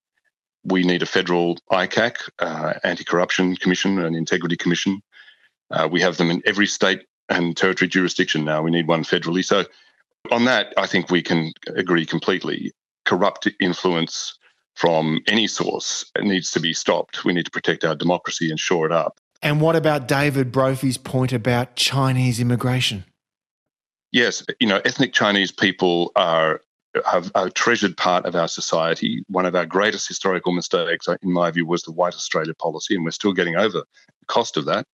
We 0.64 0.84
need 0.84 1.04
a 1.04 1.06
federal 1.08 1.58
ICAC, 1.72 2.16
uh, 2.40 2.74
Anti-Corruption 2.84 3.58
Commission, 3.58 4.00
and 4.00 4.16
Integrity 4.16 4.56
Commission. 4.56 5.02
Uh, 5.70 5.88
we 5.92 6.02
have 6.02 6.18
them 6.18 6.32
in 6.32 6.42
every 6.46 6.68
state 6.68 7.04
and 7.30 7.56
territory 7.56 7.90
jurisdiction 7.90 8.46
now. 8.46 8.62
We 8.62 8.72
need 8.72 8.88
one 8.88 9.04
federally. 9.04 9.44
So 9.44 9.66
on 10.32 10.46
that, 10.46 10.74
I 10.78 10.88
think 10.88 11.10
we 11.10 11.22
can 11.22 11.52
agree 11.68 12.06
completely 12.06 12.72
corrupt 13.06 13.48
influence 13.60 14.38
from 14.76 15.22
any 15.28 15.48
source 15.48 16.10
needs 16.20 16.52
to 16.52 16.60
be 16.60 16.74
stopped. 16.74 17.24
We 17.24 17.34
need 17.34 17.46
to 17.46 17.52
protect 17.52 17.84
our 17.84 17.96
democracy 17.96 18.50
and 18.50 18.60
shore 18.60 18.86
it 18.86 18.92
up. 18.92 19.20
And 19.42 19.60
what 19.60 19.76
about 19.76 20.08
David 20.08 20.52
Brophy's 20.52 20.98
point 20.98 21.34
about 21.34 21.76
Chinese 21.76 22.40
immigration? 22.40 23.04
Yes, 24.12 24.44
you 24.60 24.68
know, 24.68 24.80
ethnic 24.86 25.12
Chinese 25.14 25.52
people 25.52 26.12
are 26.16 26.62
have 27.06 27.32
a 27.34 27.50
treasured 27.50 27.98
part 27.98 28.26
of 28.26 28.36
our 28.36 28.48
society. 28.48 29.24
One 29.28 29.48
of 29.48 29.56
our 29.56 29.66
greatest 29.66 30.08
historical 30.08 30.52
mistakes, 30.52 31.08
in 31.08 31.34
my 31.34 31.50
view, 31.50 31.66
was 31.66 31.82
the 31.82 31.92
White 31.92 32.14
Australia 32.14 32.54
policy, 32.54 32.96
and 32.96 33.04
we're 33.04 33.12
still 33.12 33.34
getting 33.34 33.56
over 33.56 33.80
the 33.80 34.26
cost 34.28 34.58
of 34.58 34.66
that. 34.66 34.86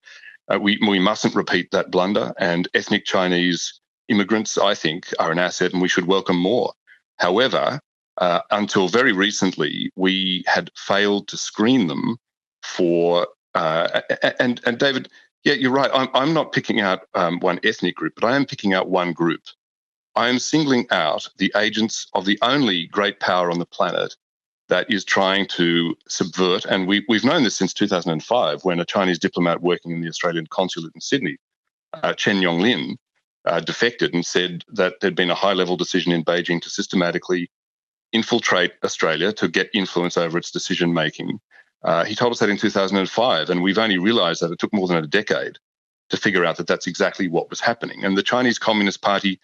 Uh, 0.48 0.58
we 0.58 0.78
we 0.86 0.98
mustn't 0.98 1.34
repeat 1.34 1.70
that 1.72 1.90
blunder. 1.90 2.32
And 2.38 2.68
ethnic 2.74 3.04
Chinese 3.04 3.80
immigrants, 4.08 4.56
I 4.56 4.74
think, 4.74 5.12
are 5.18 5.32
an 5.32 5.38
asset, 5.38 5.72
and 5.72 5.82
we 5.82 5.88
should 5.88 6.06
welcome 6.06 6.38
more. 6.38 6.72
However, 7.16 7.80
uh, 8.18 8.40
until 8.50 8.88
very 8.88 9.12
recently, 9.12 9.90
we 9.96 10.44
had 10.46 10.70
failed 10.76 11.28
to 11.28 11.36
screen 11.36 11.86
them 11.86 12.18
for. 12.62 13.26
Uh, 13.54 14.02
and 14.38 14.60
and 14.66 14.78
David, 14.78 15.08
yeah, 15.44 15.54
you're 15.54 15.72
right. 15.72 15.90
I'm 15.92 16.08
I'm 16.14 16.34
not 16.34 16.52
picking 16.52 16.80
out 16.80 17.02
um, 17.14 17.38
one 17.40 17.60
ethnic 17.64 17.94
group, 17.94 18.14
but 18.14 18.24
I 18.24 18.36
am 18.36 18.44
picking 18.44 18.74
out 18.74 18.90
one 18.90 19.12
group. 19.12 19.42
I 20.16 20.28
am 20.28 20.40
singling 20.40 20.86
out 20.90 21.28
the 21.38 21.52
agents 21.56 22.08
of 22.12 22.24
the 22.24 22.38
only 22.42 22.88
great 22.88 23.20
power 23.20 23.50
on 23.50 23.60
the 23.60 23.66
planet 23.66 24.16
that 24.68 24.90
is 24.92 25.04
trying 25.04 25.46
to 25.46 25.94
subvert, 26.08 26.64
and 26.66 26.86
we, 26.86 27.04
we've 27.08 27.24
known 27.24 27.44
this 27.44 27.56
since 27.56 27.72
2005 27.72 28.64
when 28.64 28.80
a 28.80 28.84
Chinese 28.84 29.18
diplomat 29.18 29.62
working 29.62 29.92
in 29.92 30.00
the 30.00 30.08
Australian 30.08 30.46
consulate 30.48 30.92
in 30.94 31.00
Sydney, 31.00 31.36
uh, 31.94 32.12
Chen 32.14 32.42
Yonglin, 32.42 32.96
uh, 33.44 33.60
defected 33.60 34.12
and 34.12 34.26
said 34.26 34.64
that 34.68 34.94
there'd 35.00 35.14
been 35.14 35.30
a 35.30 35.34
high 35.34 35.54
level 35.54 35.76
decision 35.76 36.12
in 36.12 36.24
Beijing 36.24 36.60
to 36.60 36.68
systematically 36.68 37.48
infiltrate 38.12 38.72
Australia 38.84 39.32
to 39.34 39.48
get 39.48 39.70
influence 39.74 40.16
over 40.16 40.38
its 40.38 40.50
decision 40.50 40.92
making. 40.92 41.40
Uh, 41.82 42.04
he 42.04 42.14
told 42.14 42.32
us 42.32 42.38
that 42.40 42.48
in 42.48 42.56
2005, 42.56 43.50
and 43.50 43.62
we've 43.62 43.78
only 43.78 43.98
realized 43.98 44.42
that 44.42 44.50
it 44.50 44.58
took 44.58 44.72
more 44.72 44.88
than 44.88 44.96
a 44.96 45.06
decade 45.06 45.58
to 46.10 46.16
figure 46.16 46.44
out 46.44 46.56
that 46.56 46.66
that's 46.66 46.86
exactly 46.86 47.28
what 47.28 47.50
was 47.50 47.60
happening. 47.60 48.04
And 48.04 48.16
the 48.16 48.22
Chinese 48.22 48.58
Communist 48.58 49.02
Party 49.02 49.38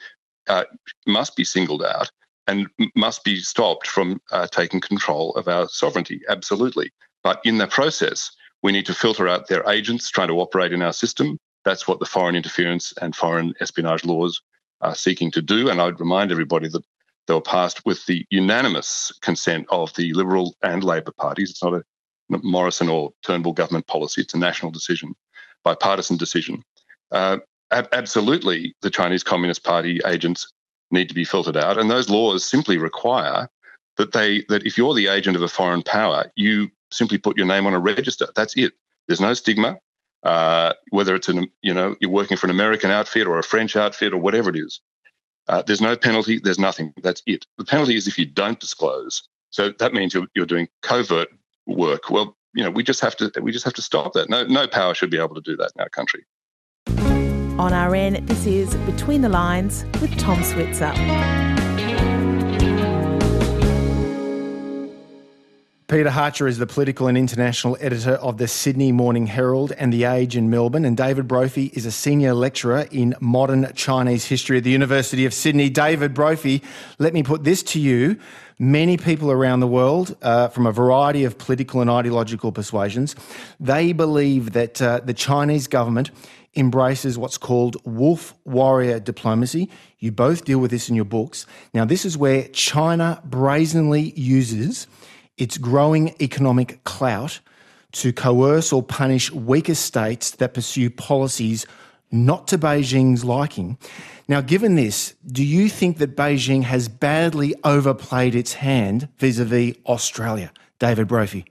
uh, 0.49 0.65
must 1.07 1.37
be 1.37 1.45
singled 1.45 1.83
out 1.83 2.11
and 2.47 2.69
must 2.95 3.25
be 3.25 3.39
stopped 3.41 3.87
from 3.87 4.21
uh, 4.33 4.47
taking 4.47 4.81
control 4.81 5.33
of 5.33 5.49
our 5.49 5.69
sovereignty, 5.69 6.21
absolutely. 6.29 6.91
But 7.23 7.41
in 7.45 7.59
the 7.59 7.67
process, 7.67 8.31
we 8.63 8.73
need 8.73 8.87
to 8.87 8.95
filter 8.95 9.29
out 9.29 9.49
their 9.49 9.69
agents 9.69 10.11
trying 10.11 10.29
to 10.29 10.41
operate 10.41 10.73
in 10.73 10.83
our 10.83 10.93
system. 10.93 11.39
That's 11.65 11.89
what 11.89 12.01
the 12.01 12.07
foreign 12.07 12.37
interference 12.37 12.93
and 13.01 13.17
foreign 13.17 13.55
espionage 13.61 14.05
laws 14.05 14.41
are 14.81 14.95
seeking 14.95 15.31
to 15.33 15.43
do. 15.43 15.71
And 15.71 15.81
I'd 15.81 16.01
remind 16.01 16.31
everybody 16.31 16.69
that 16.69 16.85
they 17.27 17.35
were 17.35 17.41
passed 17.41 17.85
with 17.87 18.05
the 18.07 18.27
unanimous 18.31 19.13
consent 19.23 19.67
of 19.71 19.95
the 19.95 20.13
Liberal 20.13 20.55
and 20.63 20.85
Labor 20.85 21.13
parties. 21.13 21.51
It's 21.51 21.63
not 21.63 21.75
a 21.75 21.83
Morrison 22.29 22.89
or 22.89 23.13
Turnbull 23.23 23.53
government 23.53 23.87
policy, 23.87 24.23
it's 24.23 24.35
a 24.35 24.39
national 24.39 24.73
decision, 24.73 25.15
bipartisan 25.63 26.17
decision. 26.17 26.63
Uh, 27.11 27.39
ab- 27.71 27.89
absolutely, 27.93 28.75
the 28.83 28.91
Chinese 28.91 29.23
Communist 29.23 29.63
Party 29.65 30.01
agents 30.07 30.51
need 30.91 31.09
to 31.09 31.15
be 31.15 31.25
filtered 31.25 31.57
out. 31.57 31.79
And 31.79 31.91
those 31.91 32.09
laws 32.09 32.45
simply 32.45 32.79
require 32.79 33.49
that 33.97 34.13
they 34.13 34.45
that 34.49 34.67
if 34.67 34.77
you're 34.77 34.95
the 34.95 35.09
agent 35.09 35.37
of 35.37 35.43
a 35.43 35.49
foreign 35.49 35.83
power, 35.83 36.31
you 36.37 36.71
simply 36.91 37.19
put 37.19 37.37
your 37.37 37.47
name 37.47 37.67
on 37.67 37.75
a 37.75 37.79
register. 37.79 38.29
That's 38.35 38.57
it. 38.57 38.73
There's 39.07 39.21
no 39.21 39.35
stigma. 39.35 39.79
Uh, 40.23 40.73
whether 40.89 41.15
it's 41.15 41.29
an 41.29 41.47
you 41.61 41.75
know 41.75 41.95
you're 42.01 42.11
working 42.11 42.37
for 42.37 42.47
an 42.47 42.51
American 42.51 42.91
outfit 42.91 43.27
or 43.27 43.39
a 43.39 43.43
French 43.43 43.77
outfit 43.77 44.15
or 44.15 44.19
whatever 44.19 44.49
it 44.49 44.57
is, 44.57 44.81
uh, 45.49 45.63
there's 45.63 45.81
no 45.81 45.97
penalty. 45.97 46.39
There's 46.39 46.59
nothing. 46.59 46.93
That's 47.03 47.23
it. 47.27 47.47
The 47.59 47.65
penalty 47.65 47.97
is 47.97 48.07
if 48.07 48.19
you 48.19 48.27
don't 48.27 48.59
disclose. 48.59 49.23
So 49.51 49.71
that 49.79 49.93
means 49.93 50.15
you're, 50.15 50.27
you're 50.35 50.47
doing 50.47 50.69
covert 50.83 51.29
work. 51.67 52.11
Well, 52.11 52.37
you 52.55 52.65
know, 52.65 52.71
we 52.71 52.83
just 52.83 53.01
have 53.01 53.17
to 53.17 53.31
we 53.41 53.53
just 53.53 53.65
have 53.65 53.75
to 53.75 53.83
stop 53.83 54.13
that. 54.15 54.31
No, 54.31 54.45
no 54.45 54.67
power 54.67 54.95
should 54.95 55.11
be 55.11 55.19
able 55.19 55.35
to 55.35 55.41
do 55.41 55.57
that 55.57 55.73
in 55.77 55.81
our 55.81 55.89
country. 55.89 56.25
On 57.59 57.73
RN, 57.73 58.25
this 58.27 58.47
is 58.47 58.75
Between 58.79 59.21
the 59.21 59.29
Lines 59.29 59.85
with 60.01 60.17
Tom 60.19 60.43
Switzer. 60.43 60.93
Peter 65.87 66.09
Hartcher 66.09 66.49
is 66.49 66.57
the 66.57 66.67
political 66.67 67.09
and 67.09 67.19
international 67.19 67.77
editor 67.79 68.13
of 68.15 68.39
the 68.39 68.49
Sydney 68.49 68.91
Morning 68.91 69.27
Herald 69.27 69.71
and 69.73 69.93
The 69.93 70.05
Age 70.05 70.35
in 70.35 70.49
Melbourne, 70.49 70.87
and 70.87 70.97
David 70.97 71.29
Brophy 71.29 71.67
is 71.75 71.85
a 71.85 71.93
senior 71.93 72.33
lecturer 72.33 72.87
in 72.91 73.15
modern 73.21 73.71
Chinese 73.75 74.25
history 74.25 74.57
at 74.57 74.65
the 74.65 74.71
University 74.71 75.27
of 75.27 75.35
Sydney. 75.35 75.69
David 75.69 76.15
Brophy, 76.15 76.63
let 76.99 77.13
me 77.13 77.23
put 77.23 77.45
this 77.45 77.63
to 77.65 77.79
you. 77.79 78.19
Many 78.59 78.97
people 78.97 79.31
around 79.31 79.61
the 79.61 79.67
world, 79.67 80.17
uh, 80.23 80.49
from 80.49 80.67
a 80.67 80.73
variety 80.73 81.25
of 81.25 81.37
political 81.37 81.83
and 81.83 81.91
ideological 81.91 82.51
persuasions, 82.51 83.15
they 83.61 83.93
believe 83.93 84.55
that 84.55 84.81
uh, 84.81 85.01
the 85.05 85.13
Chinese 85.13 85.67
government 85.67 86.11
embraces 86.57 87.19
what's 87.19 87.37
called 87.37 87.77
wolf 87.85 88.35
warrior 88.47 89.01
diplomacy. 89.01 89.69
You 89.99 90.13
both 90.13 90.47
deal 90.47 90.61
with 90.61 90.71
this 90.71 90.89
in 90.89 90.95
your 90.95 91.05
books. 91.05 91.45
Now, 91.75 91.85
this 91.85 92.07
is 92.07 92.17
where 92.17 92.49
China 92.49 93.21
brazenly 93.27 94.15
uses 94.17 94.87
its 95.37 95.59
growing 95.59 96.15
economic 96.21 96.83
clout 96.85 97.41
to 97.93 98.13
coerce 98.13 98.73
or 98.73 98.83
punish 98.83 99.31
weaker 99.33 99.75
states 99.75 100.33
that 100.33 100.55
pursue 100.55 100.91
policies 100.91 101.67
not 102.11 102.47
to 102.49 102.59
Beijing's 102.59 103.25
liking. 103.25 103.79
Now, 104.29 104.41
given 104.41 104.75
this, 104.75 105.15
do 105.27 105.45
you 105.45 105.69
think 105.69 105.99
that 105.99 106.17
Beijing 106.17 106.63
has 106.63 106.89
badly 106.89 107.55
overplayed 107.63 108.35
its 108.35 108.55
hand 108.55 109.09
vis 109.19 109.39
a 109.39 109.45
vis 109.45 109.75
Australia? 109.87 110.53
David 110.79 111.09
Brophy. 111.09 111.45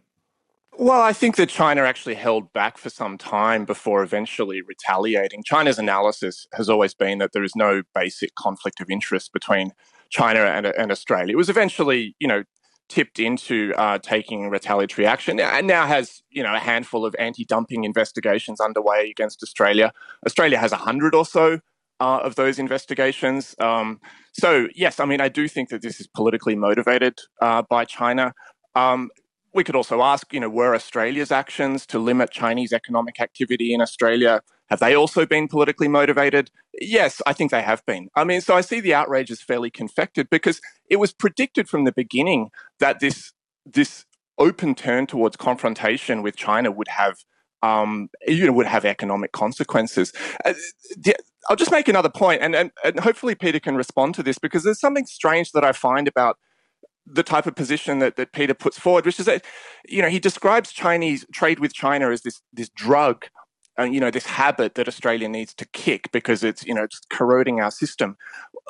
Well, 0.77 1.01
I 1.01 1.13
think 1.13 1.35
that 1.35 1.49
China 1.49 1.83
actually 1.83 2.15
held 2.15 2.51
back 2.51 2.77
for 2.77 2.89
some 2.89 3.17
time 3.17 3.63
before 3.63 4.01
eventually 4.01 4.61
retaliating. 4.61 5.43
China's 5.43 5.77
analysis 5.77 6.47
has 6.53 6.67
always 6.67 6.95
been 6.95 7.19
that 7.19 7.31
there 7.31 7.43
is 7.43 7.55
no 7.55 7.83
basic 7.93 8.33
conflict 8.35 8.81
of 8.81 8.89
interest 8.89 9.33
between 9.33 9.71
China 10.09 10.39
and, 10.39 10.65
and 10.65 10.91
Australia. 10.91 11.33
It 11.33 11.37
was 11.37 11.49
eventually, 11.49 12.15
you 12.19 12.27
know, 12.27 12.43
tipped 12.93 13.17
into 13.17 13.73
uh, 13.75 13.97
taking 13.97 14.49
retaliatory 14.49 15.07
action 15.07 15.39
and 15.39 15.65
now 15.65 15.87
has 15.87 16.21
you 16.29 16.43
know 16.43 16.53
a 16.53 16.59
handful 16.59 17.05
of 17.07 17.15
anti-dumping 17.17 17.83
investigations 17.85 18.61
underway 18.61 19.09
against 19.09 19.41
Australia. 19.41 19.91
Australia 20.27 20.59
has 20.59 20.71
a 20.71 20.81
hundred 20.87 21.15
or 21.15 21.25
so 21.25 21.59
uh, 21.99 22.19
of 22.27 22.35
those 22.35 22.59
investigations. 22.59 23.55
Um, 23.59 23.99
so 24.31 24.67
yes, 24.75 24.99
I 24.99 25.05
mean 25.05 25.21
I 25.21 25.29
do 25.29 25.47
think 25.47 25.69
that 25.69 25.81
this 25.81 25.99
is 25.99 26.05
politically 26.05 26.55
motivated 26.55 27.19
uh, 27.41 27.63
by 27.63 27.83
China. 27.85 28.33
Um, 28.75 29.09
we 29.55 29.63
could 29.63 29.75
also 29.75 30.03
ask, 30.03 30.31
you 30.31 30.39
know, 30.39 30.49
were 30.49 30.75
Australia's 30.75 31.31
actions 31.31 31.87
to 31.87 31.97
limit 31.97 32.29
Chinese 32.29 32.73
economic 32.73 33.19
activity 33.19 33.73
in 33.73 33.81
Australia 33.81 34.41
have 34.73 34.79
they 34.79 34.95
also 34.95 35.25
been 35.25 35.47
politically 35.47 35.87
motivated? 35.87 36.49
Yes, 36.81 37.21
I 37.27 37.33
think 37.33 37.51
they 37.51 37.61
have 37.61 37.85
been. 37.85 38.09
I 38.15 38.23
mean, 38.23 38.41
so 38.41 38.55
I 38.55 38.61
see 38.61 38.79
the 38.79 38.93
outrage 38.93 39.29
as 39.29 39.41
fairly 39.41 39.69
confected 39.69 40.29
because 40.29 40.59
it 40.89 40.97
was 40.97 41.13
predicted 41.13 41.69
from 41.69 41.83
the 41.83 41.91
beginning 41.91 42.49
that 42.79 42.99
this 42.99 43.31
this 43.65 44.05
open 44.39 44.73
turn 44.73 45.05
towards 45.05 45.37
confrontation 45.37 46.23
with 46.23 46.35
China 46.35 46.71
would 46.71 46.87
have 46.87 47.17
um, 47.63 48.09
you 48.27 48.45
know, 48.45 48.51
would 48.51 48.67
have 48.67 48.85
economic 48.85 49.31
consequences. 49.31 50.11
Uh, 50.43 50.53
I'll 51.49 51.55
just 51.55 51.71
make 51.71 51.87
another 51.87 52.09
point, 52.09 52.41
and, 52.41 52.55
and, 52.55 52.71
and 52.83 52.99
hopefully 52.99 53.35
Peter 53.35 53.59
can 53.59 53.75
respond 53.75 54.15
to 54.15 54.23
this 54.23 54.37
because 54.37 54.63
there's 54.63 54.79
something 54.79 55.05
strange 55.05 55.53
that 55.53 55.63
I 55.63 55.71
find 55.71 56.07
about 56.07 56.37
the 57.05 57.23
type 57.23 57.45
of 57.47 57.55
position 57.55 57.99
that, 57.99 58.17
that 58.17 58.33
Peter 58.33 58.53
puts 58.53 58.77
forward, 58.77 59.05
which 59.05 59.19
is 59.19 59.25
that, 59.25 59.45
you 59.87 60.01
know, 60.01 60.09
he 60.09 60.19
describes 60.19 60.71
Chinese 60.71 61.25
trade 61.33 61.59
with 61.59 61.73
China 61.73 62.09
as 62.11 62.21
this 62.21 62.41
this 62.51 62.69
drug, 62.69 63.25
uh, 63.79 63.83
you 63.83 63.99
know, 63.99 64.11
this 64.11 64.25
habit 64.25 64.75
that 64.75 64.87
Australia 64.87 65.27
needs 65.27 65.53
to 65.55 65.65
kick 65.65 66.11
because 66.11 66.43
it's 66.43 66.65
you 66.65 66.73
know 66.73 66.83
it's 66.83 67.01
corroding 67.09 67.59
our 67.59 67.71
system. 67.71 68.17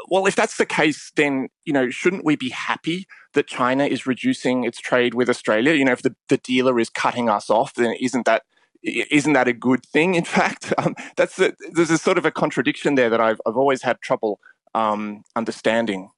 Well, 0.09 0.25
if 0.25 0.35
that's 0.35 0.57
the 0.57 0.65
case, 0.65 1.11
then 1.15 1.49
you 1.65 1.73
know, 1.73 1.89
shouldn't 1.89 2.23
we 2.23 2.35
be 2.35 2.49
happy 2.49 3.07
that 3.33 3.47
China 3.47 3.85
is 3.85 4.07
reducing 4.07 4.63
its 4.63 4.79
trade 4.79 5.13
with 5.13 5.29
Australia? 5.29 5.73
You 5.73 5.85
know, 5.85 5.91
if 5.91 6.03
the, 6.03 6.15
the 6.29 6.37
dealer 6.37 6.79
is 6.79 6.89
cutting 6.89 7.29
us 7.29 7.49
off, 7.49 7.73
then 7.73 7.95
isn't 7.99 8.25
that 8.25 8.43
isn't 8.83 9.33
that 9.33 9.47
a 9.47 9.53
good 9.53 9.85
thing? 9.85 10.15
In 10.15 10.23
fact, 10.39 10.73
um, 10.77 10.95
that's 11.17 11.37
a, 11.39 11.53
there's 11.71 11.91
a 11.91 11.97
sort 11.97 12.17
of 12.17 12.25
a 12.25 12.31
contradiction 12.31 12.95
there 12.95 13.09
that 13.09 13.19
I've 13.19 13.41
I've 13.45 13.57
always 13.57 13.83
had 13.83 13.99
trouble 14.01 14.39
um, 14.73 15.23
understanding. 15.35 16.09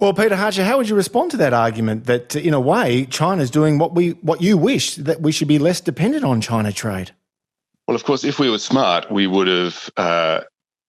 Well, 0.00 0.12
Peter 0.12 0.34
Hartcher, 0.34 0.64
how 0.64 0.78
would 0.78 0.88
you 0.88 0.96
respond 0.96 1.30
to 1.30 1.36
that 1.36 1.52
argument 1.52 2.06
that, 2.06 2.34
in 2.34 2.54
a 2.54 2.60
way, 2.60 3.06
China's 3.06 3.52
doing 3.52 3.78
what 3.78 3.94
we 3.94 4.10
what 4.22 4.42
you 4.42 4.58
wish 4.58 4.96
that 4.96 5.20
we 5.20 5.30
should 5.30 5.46
be 5.46 5.60
less 5.60 5.80
dependent 5.80 6.24
on 6.24 6.40
China 6.40 6.72
trade? 6.72 7.12
Well, 7.86 7.96
of 7.96 8.04
course, 8.04 8.24
if 8.24 8.38
we 8.38 8.50
were 8.50 8.58
smart, 8.58 9.10
we 9.10 9.26
would 9.26 9.48
have 9.48 9.90
uh, 9.96 10.40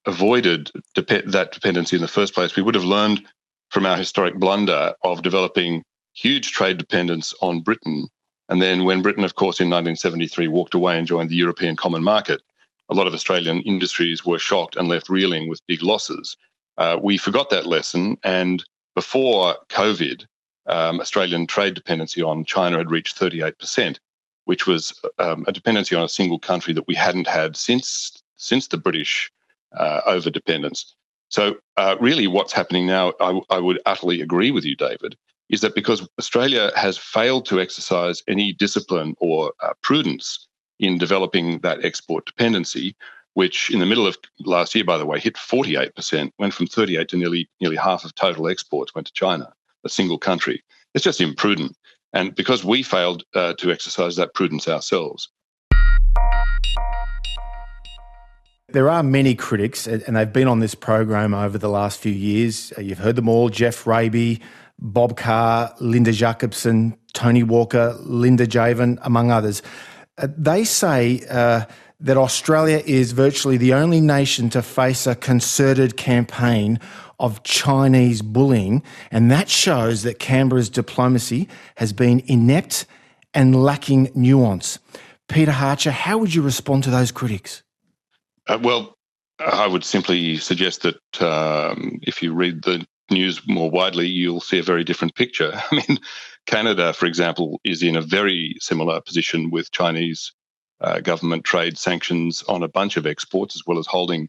avoided 0.06 0.72
dep- 0.94 1.26
that 1.26 1.52
dependency 1.52 1.96
in 1.96 2.02
the 2.02 2.08
first 2.08 2.34
place. 2.34 2.56
We 2.56 2.64
would 2.64 2.76
have 2.76 2.84
learned 2.84 3.26
from 3.70 3.86
our 3.86 3.98
historic 3.98 4.36
blunder 4.36 4.94
of 5.04 5.24
developing 5.24 5.84
huge 6.14 6.52
trade 6.52 6.78
dependence 6.78 7.34
on 7.42 7.62
Britain 7.62 8.08
and 8.50 8.62
then 8.62 8.84
when 8.84 9.02
Britain, 9.02 9.24
of 9.24 9.36
course, 9.36 9.60
in 9.60 9.70
1973 9.70 10.48
walked 10.48 10.74
away 10.74 10.98
and 10.98 11.08
joined 11.08 11.30
the 11.30 11.36
European 11.36 11.76
Common 11.76 12.04
Market, 12.04 12.42
a 12.90 12.94
lot 12.94 13.08
of 13.08 13.14
Australian 13.14 13.62
industries 13.62 14.26
were 14.26 14.40
shocked 14.40 14.76
and 14.76 14.88
left 14.88 15.10
reeling 15.10 15.50
with 15.50 15.66
big 15.68 15.82
losses. 15.82 16.36
Uh, 16.78 17.00
we 17.02 17.18
forgot 17.18 17.50
that 17.50 17.66
lesson. 17.66 18.18
And 18.24 18.64
before 18.96 19.56
COVID, 19.70 20.26
um, 20.68 21.00
Australian 21.00 21.48
trade 21.48 21.74
dependency 21.74 22.22
on 22.22 22.46
China 22.46 22.78
had 22.78 22.92
reached 22.92 23.18
38%, 23.18 23.98
which 24.46 24.68
was 24.68 25.00
um, 25.20 25.46
a 25.48 25.52
dependency 25.52 25.96
on 25.96 26.04
a 26.04 26.10
single 26.10 26.40
country 26.40 26.74
that 26.74 26.88
we 26.88 26.96
hadn't 26.96 27.28
had 27.28 27.56
since, 27.56 28.24
since 28.38 28.68
the 28.68 28.78
British 28.78 29.32
uh, 29.78 30.02
over 30.06 30.30
dependence. 30.30 30.96
So, 31.30 31.56
uh, 31.78 31.96
really, 32.00 32.28
what's 32.28 32.54
happening 32.54 32.86
now, 32.86 33.14
I, 33.20 33.40
I 33.50 33.58
would 33.60 33.80
utterly 33.86 34.22
agree 34.22 34.52
with 34.52 34.66
you, 34.66 34.76
David, 34.76 35.16
is 35.50 35.62
that 35.62 35.76
because 35.76 36.08
Australia 36.20 36.72
has 36.76 36.98
failed 36.98 37.46
to 37.48 37.60
exercise 37.60 38.22
any 38.28 38.54
discipline 38.54 39.16
or 39.20 39.52
uh, 39.62 39.74
prudence 39.82 40.48
in 40.80 40.98
developing 40.98 41.60
that 41.60 41.84
export 41.84 42.26
dependency, 42.26 42.96
which 43.34 43.72
in 43.72 43.80
the 43.80 43.86
middle 43.86 44.06
of 44.06 44.18
last 44.42 44.76
year, 44.76 44.84
by 44.84 44.98
the 44.98 45.06
way, 45.06 45.20
hit 45.20 45.36
48%, 45.36 46.32
went 46.38 46.54
from 46.54 46.68
38 46.68 47.08
to 47.10 47.18
nearly 47.18 47.50
nearly 47.62 47.78
half 47.78 48.06
of 48.06 48.14
total 48.16 48.48
exports 48.48 48.94
went 48.94 49.08
to 49.08 49.14
China, 49.14 49.52
a 49.84 49.90
single 49.90 50.18
country. 50.18 50.64
It's 50.94 51.04
just 51.04 51.22
imprudent. 51.22 51.76
And 52.14 52.36
because 52.36 52.64
we 52.64 52.84
failed 52.84 53.24
uh, 53.34 53.54
to 53.54 53.72
exercise 53.72 54.16
that 54.18 54.34
prudence 54.34 54.68
ourselves. 54.68 55.30
There 58.70 58.90
are 58.90 59.04
many 59.04 59.36
critics, 59.36 59.88
and 59.88 60.16
they've 60.16 60.34
been 60.34 60.48
on 60.48 60.60
this 60.60 60.74
program 60.74 61.34
over 61.34 61.58
the 61.58 61.70
last 61.70 62.00
few 62.00 62.12
years. 62.12 62.74
You've 62.78 62.98
heard 62.98 63.16
them 63.16 63.30
all 63.30 63.50
Geoff 63.50 63.86
Raby, 63.86 64.42
Bob 64.80 65.16
Carr, 65.16 65.76
Linda 65.80 66.12
Jakobson, 66.12 66.98
Tony 67.14 67.44
Walker, 67.44 67.96
Linda 68.00 68.48
Jaivin, 68.48 68.98
among 69.04 69.30
others. 69.30 69.62
Uh, 70.18 70.28
they 70.36 70.64
say 70.64 71.24
uh, 71.30 71.66
that 72.00 72.18
Australia 72.18 72.82
is 72.86 73.12
virtually 73.12 73.58
the 73.58 73.74
only 73.74 74.02
nation 74.02 74.50
to 74.50 74.62
face 74.62 75.06
a 75.06 75.16
concerted 75.16 75.96
campaign 75.96 76.80
of 77.24 77.42
Chinese 77.44 78.22
bullying, 78.22 78.84
and 79.10 79.32
that 79.32 79.50
shows 79.50 80.04
that 80.04 80.20
Canberra's 80.20 80.70
diplomacy 80.70 81.48
has 81.78 81.94
been 81.94 82.22
inept 82.28 82.86
and 83.34 83.64
lacking 83.64 84.12
nuance. 84.14 84.78
Peter 85.30 85.54
Hartcher, 85.54 85.92
how 85.92 86.18
would 86.18 86.36
you 86.36 86.42
respond 86.42 86.84
to 86.84 86.92
those 86.92 87.14
critics? 87.14 87.64
Uh, 88.48 88.60
well, 88.62 88.94
I 89.40 89.68
would 89.68 89.86
simply 89.86 90.36
suggest 90.36 90.82
that 90.84 91.22
um, 91.22 92.00
if 92.04 92.22
you 92.22 92.34
read 92.34 92.64
the 92.64 92.86
news 93.10 93.42
more 93.48 93.72
widely, 93.72 94.08
you'll 94.08 94.42
see 94.42 94.60
a 94.60 94.64
very 94.64 94.84
different 94.84 95.16
picture. 95.16 95.54
I 95.72 95.76
mean, 95.76 96.00
Canada, 96.46 96.92
for 96.92 97.06
example, 97.06 97.62
is 97.64 97.82
in 97.82 97.96
a 97.96 98.02
very 98.02 98.58
similar 98.60 99.00
position 99.00 99.50
with 99.50 99.72
Chinese 99.72 100.34
uh, 100.82 101.00
government 101.00 101.46
trade 101.46 101.78
sanctions 101.78 102.44
on 102.50 102.64
a 102.64 102.68
bunch 102.68 102.98
of 102.98 103.08
exports, 103.08 103.56
as 103.56 103.62
well 103.66 103.80
as 103.80 103.88
holding 103.88 104.28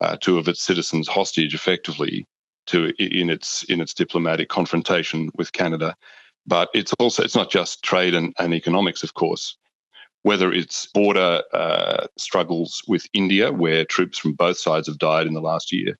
uh, 0.00 0.16
two 0.18 0.38
of 0.38 0.48
its 0.48 0.62
citizens 0.62 1.08
hostage, 1.08 1.54
effectively, 1.54 2.26
to 2.70 2.92
in 2.98 3.30
its 3.30 3.62
in 3.64 3.80
its 3.80 3.94
diplomatic 3.94 4.48
confrontation 4.48 5.30
with 5.34 5.52
Canada. 5.52 5.94
But 6.46 6.68
it's 6.74 6.92
also 6.98 7.22
it's 7.22 7.36
not 7.36 7.50
just 7.50 7.82
trade 7.82 8.14
and, 8.14 8.34
and 8.38 8.54
economics, 8.54 9.02
of 9.02 9.14
course. 9.14 9.56
Whether 10.22 10.52
it's 10.52 10.86
border 10.86 11.42
uh, 11.52 12.06
struggles 12.18 12.82
with 12.86 13.06
India, 13.14 13.52
where 13.52 13.84
troops 13.84 14.18
from 14.18 14.34
both 14.34 14.58
sides 14.58 14.86
have 14.86 14.98
died 14.98 15.26
in 15.26 15.34
the 15.34 15.40
last 15.40 15.72
year, 15.72 15.98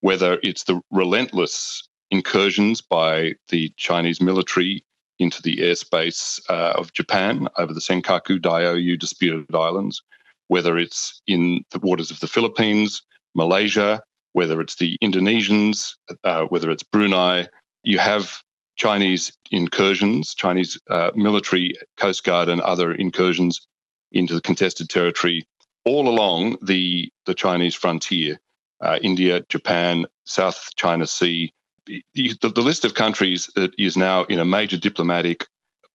whether 0.00 0.38
it's 0.42 0.64
the 0.64 0.80
relentless 0.90 1.88
incursions 2.10 2.80
by 2.80 3.34
the 3.48 3.72
Chinese 3.76 4.20
military 4.20 4.84
into 5.20 5.40
the 5.42 5.58
airspace 5.58 6.40
uh, 6.48 6.72
of 6.76 6.92
Japan 6.92 7.46
over 7.58 7.72
the 7.72 7.80
Senkaku 7.80 8.40
Diaoyu 8.40 8.98
disputed 8.98 9.54
islands, 9.54 10.02
whether 10.48 10.76
it's 10.78 11.22
in 11.26 11.64
the 11.70 11.78
waters 11.78 12.10
of 12.10 12.18
the 12.20 12.26
Philippines, 12.26 13.02
Malaysia, 13.34 14.02
whether 14.32 14.60
it's 14.60 14.76
the 14.76 14.96
Indonesians, 15.02 15.94
uh, 16.24 16.44
whether 16.44 16.70
it's 16.70 16.82
Brunei, 16.82 17.46
you 17.82 17.98
have 17.98 18.42
Chinese 18.76 19.32
incursions, 19.50 20.34
Chinese 20.34 20.78
uh, 20.88 21.10
military, 21.14 21.74
coast 21.96 22.24
guard, 22.24 22.48
and 22.48 22.60
other 22.60 22.92
incursions 22.92 23.66
into 24.12 24.34
the 24.34 24.40
contested 24.40 24.88
territory 24.88 25.46
all 25.84 26.08
along 26.08 26.56
the, 26.62 27.10
the 27.26 27.34
Chinese 27.34 27.74
frontier 27.74 28.38
uh, 28.80 28.98
India, 29.02 29.40
Japan, 29.48 30.06
South 30.24 30.70
China 30.76 31.06
Sea. 31.06 31.52
The, 31.86 32.34
the, 32.40 32.62
list 32.62 32.84
of 32.84 32.94
countries 32.94 33.50
that 33.56 33.72
is 33.78 33.96
now 33.96 34.24
in 34.24 34.38
a 34.38 34.44
major 34.44 34.76
diplomatic 34.76 35.46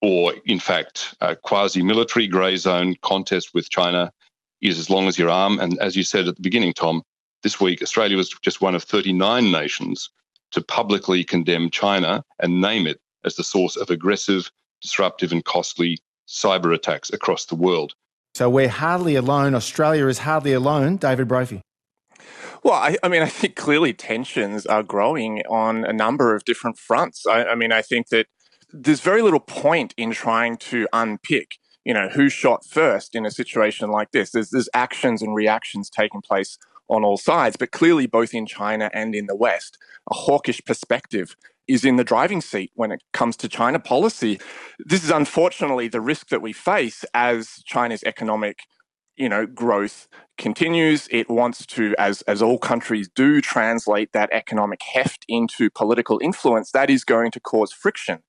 or, 0.01 0.33
in 0.45 0.59
fact, 0.59 1.15
quasi 1.43 1.81
military 1.81 2.27
grey 2.27 2.57
zone 2.57 2.95
contest 3.01 3.53
with 3.53 3.69
China 3.69 4.11
is 4.61 4.77
as 4.77 4.89
long 4.89 5.07
as 5.07 5.17
your 5.17 5.29
arm. 5.29 5.59
And 5.59 5.79
as 5.79 5.95
you 5.95 6.03
said 6.03 6.27
at 6.27 6.35
the 6.35 6.41
beginning, 6.41 6.73
Tom, 6.73 7.03
this 7.45 7.59
week 7.59 7.83
Australia 7.83 8.17
was 8.17 8.29
just 8.41 8.59
one 8.59 8.73
of 8.73 8.81
39 8.81 9.51
nations 9.51 10.09
to 10.49 10.63
publicly 10.63 11.23
condemn 11.23 11.69
China 11.69 12.23
and 12.39 12.59
name 12.59 12.87
it 12.87 12.99
as 13.23 13.35
the 13.35 13.43
source 13.43 13.77
of 13.77 13.91
aggressive, 13.91 14.49
disruptive, 14.81 15.31
and 15.31 15.45
costly 15.45 15.99
cyber 16.27 16.73
attacks 16.73 17.13
across 17.13 17.45
the 17.45 17.53
world. 17.53 17.93
So 18.33 18.49
we're 18.49 18.67
hardly 18.67 19.13
alone. 19.13 19.53
Australia 19.53 20.07
is 20.07 20.19
hardly 20.19 20.53
alone, 20.53 20.97
David 20.97 21.27
Brophy. 21.27 21.61
Well, 22.63 22.73
I, 22.73 22.97
I, 23.03 23.09
mean, 23.09 23.21
I 23.21 23.27
think 23.27 23.55
clearly 23.55 23.93
tensions 23.93 24.65
are 24.65 24.81
growing 24.81 25.43
on 25.47 25.85
a 25.85 25.93
number 25.93 26.35
of 26.35 26.45
different 26.45 26.79
fronts. 26.79 27.27
I, 27.27 27.43
I, 27.43 27.55
mean, 27.55 27.71
I 27.71 27.83
think 27.83 28.09
that 28.09 28.25
there's 28.73 29.01
very 29.01 29.21
little 29.21 29.39
point 29.39 29.93
in 29.97 30.09
trying 30.09 30.57
to 30.57 30.87
unpick, 30.91 31.57
you 31.83 31.93
know, 31.93 32.09
who 32.09 32.27
shot 32.27 32.65
first 32.65 33.13
in 33.13 33.23
a 33.23 33.29
situation 33.29 33.91
like 33.91 34.09
this. 34.13 34.31
There's, 34.31 34.49
there's 34.49 34.69
actions 34.73 35.21
and 35.21 35.35
reactions 35.35 35.91
taking 35.91 36.21
place 36.21 36.57
on 36.87 37.03
all 37.03 37.17
sides, 37.17 37.55
but 37.55 37.71
clearly 37.71 38.07
both 38.07 38.33
in 38.33 38.45
China 38.45 38.89
and 38.93 39.15
in 39.15 39.25
the 39.27 39.35
West, 39.35 39.77
a 40.11 40.13
hawkish 40.13 40.61
perspective 40.65 41.35
is 41.67 41.83
in 41.83 41.95
the 41.95 42.03
driving 42.03 42.41
seat 42.41 42.71
when 42.75 42.91
it 42.91 43.01
comes 43.11 43.35
to 43.37 43.49
China 43.49 43.79
policy. 43.79 44.39
This 44.77 45.03
is 45.03 45.09
unfortunately 45.09 45.87
the 45.87 46.01
risk 46.01 46.29
that 46.29 46.41
we 46.41 46.53
face 46.53 47.03
as 47.13 47.63
China's 47.65 48.03
economic 48.03 48.59
you 49.15 49.29
know, 49.29 49.45
growth 49.45 50.07
continues. 50.37 51.07
It 51.11 51.29
wants 51.29 51.65
to, 51.67 51.95
as, 51.97 52.21
as 52.23 52.41
all 52.41 52.57
countries 52.57 53.09
do, 53.13 53.41
translate 53.41 54.11
that 54.13 54.29
economic 54.31 54.81
heft 54.81 55.25
into 55.27 55.69
political 55.69 56.19
influence. 56.21 56.71
That 56.71 56.89
is 56.89 57.03
going 57.03 57.31
to 57.31 57.39
cause 57.39 57.71
friction. 57.71 58.19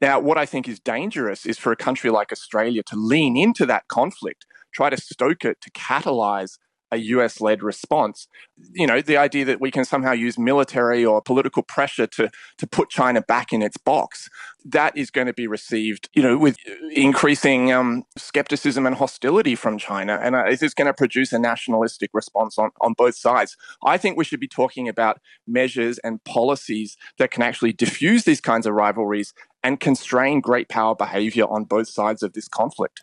Now, 0.00 0.20
what 0.20 0.38
I 0.38 0.46
think 0.46 0.68
is 0.68 0.78
dangerous 0.78 1.44
is 1.44 1.58
for 1.58 1.72
a 1.72 1.76
country 1.76 2.10
like 2.10 2.30
Australia 2.30 2.82
to 2.84 2.96
lean 2.96 3.36
into 3.36 3.66
that 3.66 3.88
conflict, 3.88 4.46
try 4.72 4.90
to 4.90 4.96
stoke 4.96 5.44
it, 5.44 5.60
to 5.60 5.70
catalyze 5.72 6.58
a 6.90 6.96
US 6.98 7.40
led 7.40 7.62
response. 7.62 8.28
You 8.72 8.86
know, 8.86 9.00
the 9.00 9.16
idea 9.16 9.44
that 9.44 9.60
we 9.60 9.70
can 9.70 9.84
somehow 9.84 10.12
use 10.12 10.38
military 10.38 11.04
or 11.04 11.20
political 11.20 11.62
pressure 11.62 12.06
to, 12.06 12.30
to 12.58 12.66
put 12.66 12.90
China 12.90 13.22
back 13.22 13.52
in 13.52 13.62
its 13.62 13.76
box, 13.76 14.28
that 14.64 14.96
is 14.96 15.10
going 15.10 15.26
to 15.26 15.32
be 15.32 15.46
received, 15.46 16.08
you 16.14 16.22
know, 16.22 16.36
with 16.36 16.56
increasing 16.92 17.72
um, 17.72 18.04
skepticism 18.16 18.86
and 18.86 18.96
hostility 18.96 19.54
from 19.54 19.78
China. 19.78 20.18
And 20.22 20.34
uh, 20.34 20.44
it's 20.46 20.74
going 20.74 20.86
to 20.86 20.94
produce 20.94 21.32
a 21.32 21.38
nationalistic 21.38 22.10
response 22.12 22.58
on, 22.58 22.70
on 22.80 22.94
both 22.94 23.16
sides. 23.16 23.56
I 23.84 23.98
think 23.98 24.16
we 24.16 24.24
should 24.24 24.40
be 24.40 24.48
talking 24.48 24.88
about 24.88 25.20
measures 25.46 25.98
and 25.98 26.22
policies 26.24 26.96
that 27.18 27.30
can 27.30 27.42
actually 27.42 27.72
diffuse 27.72 28.24
these 28.24 28.40
kinds 28.40 28.66
of 28.66 28.74
rivalries 28.74 29.32
and 29.62 29.80
constrain 29.80 30.40
great 30.40 30.68
power 30.68 30.94
behavior 30.94 31.44
on 31.44 31.64
both 31.64 31.88
sides 31.88 32.22
of 32.22 32.32
this 32.32 32.48
conflict. 32.48 33.02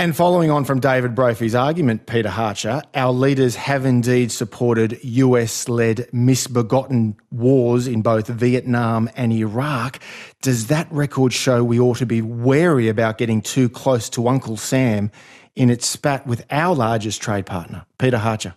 And 0.00 0.14
following 0.14 0.48
on 0.48 0.64
from 0.64 0.78
David 0.78 1.16
Brophy's 1.16 1.56
argument, 1.56 2.06
Peter 2.06 2.28
Hartcher, 2.28 2.84
our 2.94 3.10
leaders 3.10 3.56
have 3.56 3.84
indeed 3.84 4.30
supported 4.30 4.96
US 5.02 5.68
led 5.68 6.08
misbegotten 6.12 7.16
wars 7.32 7.88
in 7.88 8.02
both 8.02 8.28
Vietnam 8.28 9.10
and 9.16 9.32
Iraq. 9.32 9.98
Does 10.40 10.68
that 10.68 10.86
record 10.92 11.32
show 11.32 11.64
we 11.64 11.80
ought 11.80 11.96
to 11.96 12.06
be 12.06 12.22
wary 12.22 12.88
about 12.88 13.18
getting 13.18 13.42
too 13.42 13.68
close 13.68 14.08
to 14.10 14.28
Uncle 14.28 14.56
Sam 14.56 15.10
in 15.56 15.68
its 15.68 15.84
spat 15.84 16.28
with 16.28 16.46
our 16.48 16.76
largest 16.76 17.20
trade 17.20 17.46
partner? 17.46 17.84
Peter 17.98 18.18
Hartcher. 18.18 18.54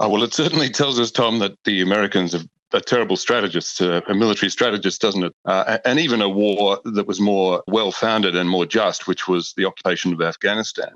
Oh, 0.00 0.08
well, 0.08 0.24
it 0.24 0.34
certainly 0.34 0.70
tells 0.70 0.98
us, 0.98 1.12
Tom, 1.12 1.38
that 1.38 1.52
the 1.62 1.82
Americans 1.82 2.32
have 2.32 2.48
a 2.72 2.80
terrible 2.80 3.16
strategist, 3.16 3.80
uh, 3.80 4.02
a 4.08 4.14
military 4.14 4.50
strategist, 4.50 5.00
doesn't 5.00 5.24
it? 5.24 5.34
Uh, 5.44 5.78
and 5.84 5.98
even 5.98 6.22
a 6.22 6.28
war 6.28 6.80
that 6.84 7.06
was 7.06 7.20
more 7.20 7.62
well 7.66 7.92
founded 7.92 8.36
and 8.36 8.48
more 8.48 8.66
just, 8.66 9.06
which 9.06 9.28
was 9.28 9.52
the 9.56 9.64
occupation 9.64 10.12
of 10.12 10.20
Afghanistan. 10.20 10.92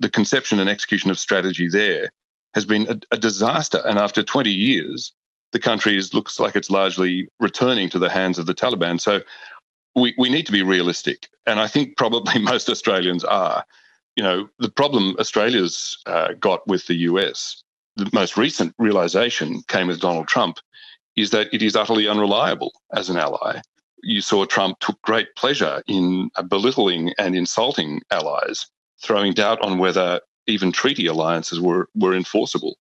The 0.00 0.10
conception 0.10 0.58
and 0.58 0.68
execution 0.68 1.10
of 1.10 1.18
strategy 1.18 1.68
there 1.68 2.10
has 2.54 2.64
been 2.64 2.88
a, 2.88 2.98
a 3.12 3.18
disaster. 3.18 3.82
And 3.84 3.98
after 3.98 4.22
20 4.22 4.50
years, 4.50 5.12
the 5.52 5.58
country 5.58 5.96
is, 5.96 6.14
looks 6.14 6.40
like 6.40 6.56
it's 6.56 6.70
largely 6.70 7.28
returning 7.40 7.88
to 7.90 7.98
the 7.98 8.10
hands 8.10 8.38
of 8.38 8.46
the 8.46 8.54
Taliban. 8.54 9.00
So 9.00 9.20
we, 9.94 10.14
we 10.18 10.28
need 10.28 10.46
to 10.46 10.52
be 10.52 10.62
realistic. 10.62 11.28
And 11.46 11.60
I 11.60 11.68
think 11.68 11.96
probably 11.96 12.38
most 12.40 12.68
Australians 12.68 13.24
are. 13.24 13.64
You 14.16 14.22
know, 14.22 14.48
the 14.60 14.70
problem 14.70 15.16
Australia's 15.18 15.98
uh, 16.06 16.34
got 16.34 16.66
with 16.68 16.86
the 16.86 16.94
US, 16.94 17.62
the 17.96 18.08
most 18.12 18.36
recent 18.36 18.74
realization 18.78 19.62
came 19.66 19.88
with 19.88 20.00
Donald 20.00 20.28
Trump, 20.28 20.58
is 21.16 21.30
that 21.30 21.52
it 21.52 21.62
is 21.62 21.76
utterly 21.76 22.08
unreliable 22.08 22.72
as 22.94 23.08
an 23.08 23.16
ally. 23.16 23.60
You 24.02 24.20
saw 24.20 24.44
Trump 24.44 24.78
took 24.80 25.00
great 25.02 25.34
pleasure 25.36 25.82
in 25.86 26.30
belittling 26.48 27.12
and 27.18 27.34
insulting 27.34 28.02
allies, 28.10 28.66
throwing 29.02 29.32
doubt 29.32 29.60
on 29.62 29.78
whether 29.78 30.20
even 30.46 30.72
treaty 30.72 31.06
alliances 31.06 31.60
were, 31.60 31.88
were 31.94 32.14
enforceable. 32.14 32.76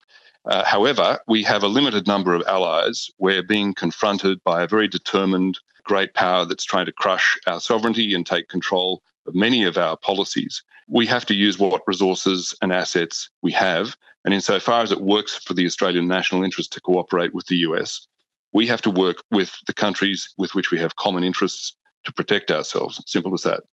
Uh, 0.45 0.63
however, 0.65 1.19
we 1.27 1.41
have 1.43 1.63
a 1.63 1.67
limited 1.67 2.07
number 2.07 2.33
of 2.33 2.43
allies. 2.47 3.09
We're 3.17 3.43
being 3.43 3.73
confronted 3.73 4.43
by 4.43 4.63
a 4.63 4.67
very 4.67 4.87
determined 4.87 5.59
great 5.83 6.13
power 6.13 6.45
that's 6.45 6.65
trying 6.65 6.85
to 6.85 6.91
crush 6.91 7.37
our 7.47 7.59
sovereignty 7.59 8.13
and 8.13 8.25
take 8.25 8.49
control 8.49 9.01
of 9.25 9.35
many 9.35 9.63
of 9.63 9.77
our 9.77 9.95
policies. 9.97 10.61
We 10.87 11.05
have 11.07 11.25
to 11.27 11.33
use 11.33 11.57
what 11.57 11.81
resources 11.87 12.55
and 12.61 12.73
assets 12.73 13.29
we 13.41 13.51
have. 13.53 13.95
And 14.25 14.33
insofar 14.33 14.81
as 14.81 14.91
it 14.91 15.01
works 15.01 15.35
for 15.35 15.53
the 15.53 15.65
Australian 15.65 16.07
national 16.07 16.43
interest 16.43 16.73
to 16.73 16.81
cooperate 16.81 17.33
with 17.33 17.45
the 17.47 17.57
US, 17.57 18.07
we 18.53 18.67
have 18.67 18.81
to 18.83 18.91
work 18.91 19.17
with 19.31 19.51
the 19.65 19.73
countries 19.73 20.33
with 20.37 20.53
which 20.53 20.71
we 20.71 20.79
have 20.79 20.95
common 20.95 21.23
interests 21.23 21.75
to 22.05 22.13
protect 22.13 22.51
ourselves. 22.51 23.01
Simple 23.07 23.33
as 23.33 23.41
that. 23.43 23.63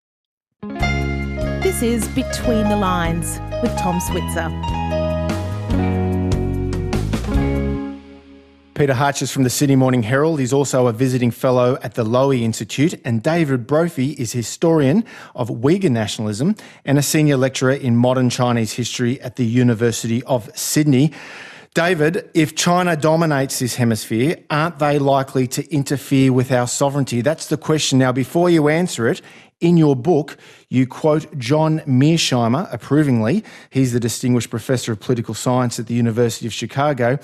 This 1.62 1.82
is 1.82 2.08
Between 2.08 2.68
the 2.68 2.76
Lines 2.76 3.38
with 3.62 3.76
Tom 3.78 4.00
Switzer. 4.00 4.48
Peter 8.74 8.94
Hartcher 8.94 9.30
from 9.30 9.42
the 9.42 9.50
Sydney 9.50 9.76
Morning 9.76 10.02
Herald. 10.02 10.40
He's 10.40 10.54
also 10.54 10.86
a 10.86 10.92
visiting 10.94 11.30
fellow 11.30 11.76
at 11.82 11.96
the 11.96 12.04
Lowy 12.04 12.40
Institute, 12.40 12.98
and 13.04 13.22
David 13.22 13.66
Brophy 13.66 14.12
is 14.12 14.32
historian 14.32 15.04
of 15.34 15.50
Uyghur 15.50 15.90
nationalism 15.90 16.56
and 16.86 16.96
a 16.96 17.02
senior 17.02 17.36
lecturer 17.36 17.72
in 17.72 17.94
modern 17.96 18.30
Chinese 18.30 18.72
history 18.72 19.20
at 19.20 19.36
the 19.36 19.44
University 19.44 20.22
of 20.22 20.50
Sydney. 20.56 21.12
David, 21.74 22.28
if 22.34 22.56
China 22.56 22.96
dominates 22.96 23.60
this 23.60 23.76
hemisphere, 23.76 24.36
aren't 24.50 24.80
they 24.80 24.98
likely 24.98 25.46
to 25.46 25.72
interfere 25.72 26.32
with 26.32 26.50
our 26.50 26.66
sovereignty? 26.66 27.20
That's 27.20 27.46
the 27.46 27.56
question. 27.56 28.00
Now, 28.00 28.10
before 28.10 28.50
you 28.50 28.68
answer 28.68 29.06
it, 29.06 29.22
in 29.60 29.76
your 29.76 29.94
book, 29.94 30.36
you 30.68 30.86
quote 30.86 31.38
John 31.38 31.80
Mearsheimer 31.80 32.72
approvingly. 32.72 33.44
He's 33.70 33.92
the 33.92 34.00
Distinguished 34.00 34.50
Professor 34.50 34.90
of 34.92 35.00
Political 35.00 35.34
Science 35.34 35.78
at 35.78 35.86
the 35.86 35.94
University 35.94 36.46
of 36.46 36.52
Chicago. 36.52 37.18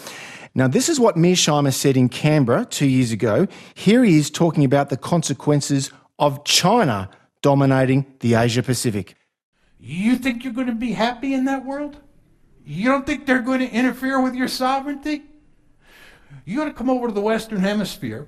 Now, 0.55 0.69
this 0.69 0.89
is 0.89 1.01
what 1.01 1.17
Mearsheimer 1.17 1.73
said 1.73 1.97
in 1.97 2.09
Canberra 2.09 2.67
two 2.67 2.87
years 2.87 3.11
ago. 3.11 3.49
Here 3.75 4.05
he 4.05 4.17
is 4.19 4.31
talking 4.31 4.65
about 4.65 4.91
the 4.91 4.97
consequences 4.97 5.91
of 6.19 6.45
China 6.45 7.11
dominating 7.43 8.07
the 8.21 8.35
Asia 8.35 8.63
Pacific. 8.63 9.17
You 9.81 10.17
think 10.17 10.45
you're 10.45 10.53
going 10.53 10.67
to 10.69 10.75
be 10.75 10.93
happy 10.93 11.35
in 11.35 11.47
that 11.47 11.65
world? 11.65 11.99
You 12.67 12.91
don't 12.91 13.07
think 13.07 13.27
they're 13.27 13.39
going 13.39 13.61
to 13.61 13.71
interfere 13.71 14.21
with 14.21 14.35
your 14.35 14.49
sovereignty? 14.49 15.23
You 16.45 16.57
got 16.59 16.65
to 16.65 16.73
come 16.73 16.91
over 16.91 17.07
to 17.07 17.15
the 17.15 17.21
Western 17.21 17.61
Hemisphere, 17.61 18.27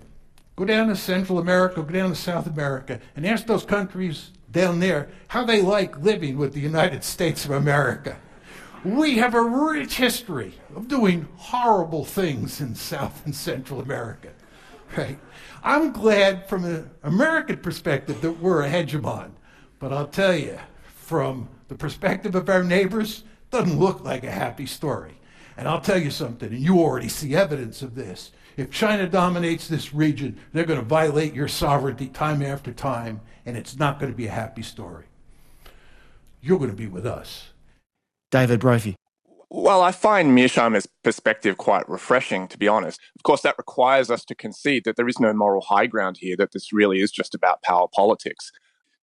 go 0.54 0.64
down 0.64 0.86
to 0.88 0.96
Central 0.96 1.40
America, 1.40 1.82
go 1.82 1.92
down 1.92 2.10
to 2.10 2.14
South 2.14 2.46
America, 2.46 3.00
and 3.16 3.26
ask 3.26 3.46
those 3.46 3.64
countries 3.64 4.30
down 4.52 4.78
there 4.78 5.08
how 5.26 5.44
they 5.44 5.60
like 5.60 5.98
living 5.98 6.38
with 6.38 6.54
the 6.54 6.60
United 6.60 7.02
States 7.02 7.44
of 7.44 7.50
America. 7.50 8.16
We 8.84 9.16
have 9.16 9.34
a 9.34 9.42
rich 9.42 9.96
history 9.96 10.54
of 10.76 10.86
doing 10.86 11.26
horrible 11.36 12.04
things 12.04 12.60
in 12.60 12.76
South 12.76 13.26
and 13.26 13.34
Central 13.34 13.80
America. 13.80 14.30
Right? 14.96 15.18
I'm 15.64 15.90
glad 15.90 16.48
from 16.48 16.64
an 16.64 16.88
American 17.02 17.56
perspective 17.56 18.20
that 18.20 18.40
we're 18.40 18.62
a 18.62 18.70
hegemon. 18.70 19.32
But 19.80 19.92
I'll 19.92 20.06
tell 20.06 20.34
you, 20.34 20.58
from 20.94 21.48
the 21.66 21.74
perspective 21.74 22.36
of 22.36 22.48
our 22.48 22.62
neighbors, 22.62 23.24
doesn't 23.50 23.78
look 23.78 24.04
like 24.04 24.24
a 24.24 24.30
happy 24.30 24.66
story. 24.66 25.14
And 25.56 25.66
I'll 25.66 25.80
tell 25.80 25.98
you 25.98 26.10
something, 26.10 26.52
and 26.52 26.62
you 26.62 26.78
already 26.78 27.08
see 27.08 27.34
evidence 27.34 27.82
of 27.82 27.94
this. 27.96 28.30
If 28.56 28.70
China 28.70 29.08
dominates 29.08 29.66
this 29.66 29.92
region, 29.92 30.38
they're 30.52 30.64
going 30.64 30.78
to 30.78 30.84
violate 30.84 31.34
your 31.34 31.48
sovereignty 31.48 32.06
time 32.06 32.42
after 32.42 32.72
time, 32.72 33.20
and 33.44 33.56
it's 33.56 33.76
not 33.76 33.98
going 33.98 34.12
to 34.12 34.16
be 34.16 34.26
a 34.26 34.32
happy 34.32 34.62
story. 34.62 35.06
You're 36.40 36.58
going 36.58 36.70
to 36.70 36.76
be 36.76 36.86
with 36.86 37.06
us. 37.06 37.48
David 38.30 38.60
Brophy. 38.60 38.94
Well, 39.50 39.80
I 39.80 39.92
find 39.92 40.36
Mearsheimer's 40.36 40.86
perspective 41.02 41.56
quite 41.56 41.88
refreshing, 41.88 42.48
to 42.48 42.58
be 42.58 42.68
honest. 42.68 43.00
Of 43.16 43.22
course, 43.22 43.40
that 43.42 43.56
requires 43.56 44.10
us 44.10 44.24
to 44.26 44.34
concede 44.34 44.84
that 44.84 44.96
there 44.96 45.08
is 45.08 45.18
no 45.18 45.32
moral 45.32 45.62
high 45.62 45.86
ground 45.86 46.18
here, 46.20 46.36
that 46.36 46.52
this 46.52 46.72
really 46.72 47.00
is 47.00 47.10
just 47.10 47.34
about 47.34 47.62
power 47.62 47.88
politics 47.92 48.52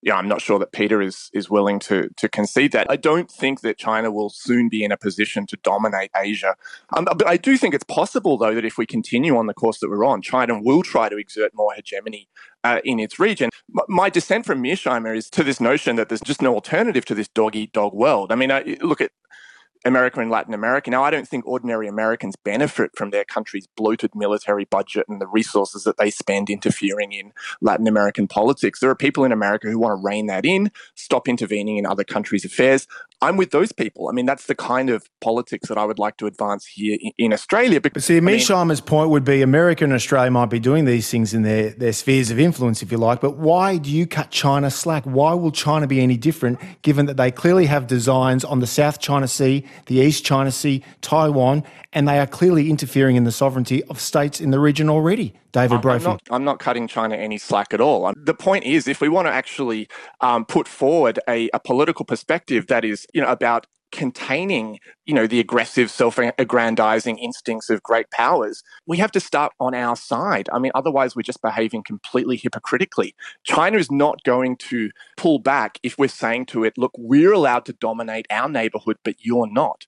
yeah, 0.06 0.16
I'm 0.16 0.28
not 0.28 0.40
sure 0.40 0.60
that 0.60 0.72
Peter 0.72 1.02
is 1.02 1.32
is 1.34 1.50
willing 1.50 1.80
to 1.80 2.10
to 2.18 2.30
concede 2.30 2.72
that. 2.74 2.86
I 2.92 2.96
don't 2.96 3.30
think 3.30 3.62
that 3.62 3.80
China 3.80 4.12
will 4.12 4.30
soon 4.30 4.70
be 4.70 4.84
in 4.84 4.92
a 4.92 4.98
position 4.98 5.48
to 5.48 5.58
dominate 5.58 6.12
Asia. 6.16 6.56
Um, 6.96 7.06
but 7.06 7.28
I 7.28 7.38
do 7.38 7.58
think 7.58 7.74
it's 7.74 7.84
possible, 7.84 8.38
though, 8.38 8.54
that 8.54 8.64
if 8.64 8.78
we 8.78 8.86
continue 8.86 9.36
on 9.36 9.48
the 9.48 9.56
course 9.56 9.80
that 9.80 9.90
we're 9.90 10.06
on, 10.06 10.22
China 10.22 10.62
will 10.62 10.84
try 10.84 11.10
to 11.10 11.18
exert 11.18 11.54
more 11.56 11.74
hegemony 11.74 12.30
uh, 12.64 12.82
in 12.86 13.00
its 13.00 13.20
region. 13.20 13.50
M- 13.76 13.86
my 13.88 14.12
dissent 14.12 14.46
from 14.46 14.62
Mearsheimer 14.62 15.18
is 15.18 15.28
to 15.32 15.44
this 15.44 15.60
notion 15.60 15.96
that 15.96 16.10
there's 16.10 16.22
just 16.22 16.42
no 16.42 16.54
alternative 16.54 17.04
to 17.06 17.16
this 17.16 17.28
dog 17.28 17.56
eat 17.56 17.74
dog 17.74 17.96
world. 17.96 18.32
I 18.32 18.36
mean, 18.36 18.52
I, 18.52 18.78
look 18.82 19.02
at 19.02 19.10
America 19.86 20.20
and 20.20 20.32
Latin 20.32 20.54
America. 20.54 20.90
Now, 20.90 21.04
I 21.04 21.12
don't 21.12 21.28
think 21.28 21.46
ordinary 21.48 21.88
Americans 21.88 22.36
benefit 22.36 22.92
from 22.96 23.12
their 23.12 23.24
country's 23.24 23.68
bloated 23.68 24.16
military 24.16 24.66
budget 24.66 25.06
and 25.08 25.22
the 25.22 25.28
resources 25.28 25.84
that 25.84 25.98
they 25.98 26.10
spend 26.10 26.50
interfering 26.50 27.14
in 27.14 27.32
Latin 27.62 27.88
American 27.88 28.28
politics. 28.28 28.80
There 28.80 28.90
are 28.90 28.96
people 28.96 29.24
in 29.24 29.32
America 29.32 29.70
who 29.70 29.78
want 29.78 30.02
to 30.02 30.04
rein 30.04 30.26
that 30.26 30.44
in, 30.44 30.72
stop 30.96 31.28
intervening 31.28 31.78
in 31.78 31.86
other 31.86 32.04
countries' 32.04 32.44
affairs. 32.44 32.88
I'm 33.22 33.38
with 33.38 33.52
those 33.52 33.72
people. 33.72 34.10
I 34.10 34.12
mean, 34.12 34.26
that's 34.26 34.46
the 34.46 34.56
kind 34.56 34.90
of 34.90 35.10
politics 35.22 35.70
that 35.70 35.78
I 35.78 35.86
would 35.86 36.00
like 36.00 36.18
to 36.18 36.28
advance 36.28 36.66
here 36.66 36.98
in, 37.18 37.34
Australia. 37.34 37.82
Because, 37.82 38.06
See, 38.06 38.20
Mearsheimer's 38.20 38.82
point 38.82 39.10
would 39.10 39.24
be 39.24 39.42
America 39.42 39.84
and 39.84 39.94
Australia 39.94 40.30
might 40.30 40.50
be 40.50 40.60
doing 40.60 40.86
these 40.86 41.10
things 41.10 41.34
in 41.34 41.42
their, 41.42 41.72
their 41.72 41.94
spheres 41.94 42.30
of 42.30 42.40
influence, 42.40 42.84
if 42.84 42.92
you 42.92 42.98
like, 42.98 43.22
but 43.22 43.38
why 43.38 43.78
do 43.78 43.90
you 43.90 44.06
cut 44.06 44.32
China 44.32 44.70
slack? 44.70 45.04
Why 45.06 45.34
will 45.34 45.52
China 45.52 45.88
be 45.88 46.02
any 46.02 46.18
different, 46.18 46.60
given 46.82 47.06
that 47.06 47.18
they 47.18 47.32
clearly 47.32 47.66
have 47.66 47.88
designs 47.88 48.44
on 48.44 48.60
the 48.60 48.68
South 48.68 49.00
China 49.00 49.28
Sea, 49.28 49.66
the 49.88 49.96
East 49.96 50.26
China 50.26 50.52
Sea, 50.52 50.84
Taiwan, 51.02 51.64
and 51.94 52.08
they 52.08 52.20
are 52.20 52.28
clearly 52.28 52.70
interfering 52.70 53.16
in 53.16 53.24
the 53.24 53.32
sovereignty 53.32 53.84
of 53.86 54.00
states 54.00 54.42
in 54.42 54.52
the 54.52 54.60
region 54.60 54.90
already. 54.90 55.34
David 55.56 55.82
Brophy. 55.82 56.06
I'm 56.06 56.12
not, 56.12 56.22
I'm 56.30 56.44
not 56.44 56.60
cutting 56.60 56.86
China 56.86 57.16
any 57.16 57.38
slack 57.38 57.74
at 57.74 57.80
all. 57.80 58.14
The 58.18 58.34
point 58.34 58.66
is, 58.66 58.90
if 58.90 59.00
we 59.00 59.08
want 59.08 59.28
to 59.28 59.34
actually 59.34 59.88
um, 60.20 60.44
put 60.44 60.68
forward 60.68 61.18
a, 61.30 61.50
a 61.54 61.60
political 61.62 62.04
perspective 62.04 62.68
that 62.68 62.84
is, 62.84 63.08
you 63.14 63.22
know, 63.22 63.28
about 63.28 63.66
containing, 63.94 64.80
you 65.06 65.14
know, 65.14 65.28
the 65.28 65.40
aggressive, 65.40 65.90
self-aggrandizing 65.90 67.18
instincts 67.18 67.70
of 67.70 67.82
great 67.82 68.12
powers, 68.12 68.64
we 68.86 68.98
have 68.98 69.12
to 69.14 69.22
start 69.22 69.54
on 69.62 69.74
our 69.74 69.96
side. 69.96 70.50
I 70.52 70.60
mean, 70.60 70.74
otherwise 70.76 71.16
we're 71.16 71.22
just 71.22 71.42
behaving 71.42 71.84
completely 71.84 72.36
hypocritically. 72.36 73.16
China 73.46 73.78
is 73.78 73.90
not 73.90 74.22
going 74.26 74.58
to 74.58 74.90
pull 75.16 75.40
back 75.40 75.80
if 75.84 75.98
we're 75.98 76.10
saying 76.10 76.48
to 76.48 76.66
it, 76.66 76.78
look, 76.78 76.92
we're 76.98 77.32
allowed 77.32 77.64
to 77.66 77.74
dominate 77.74 78.26
our 78.30 78.50
neighborhood, 78.50 78.98
but 79.06 79.16
you're 79.20 79.50
not. 79.50 79.86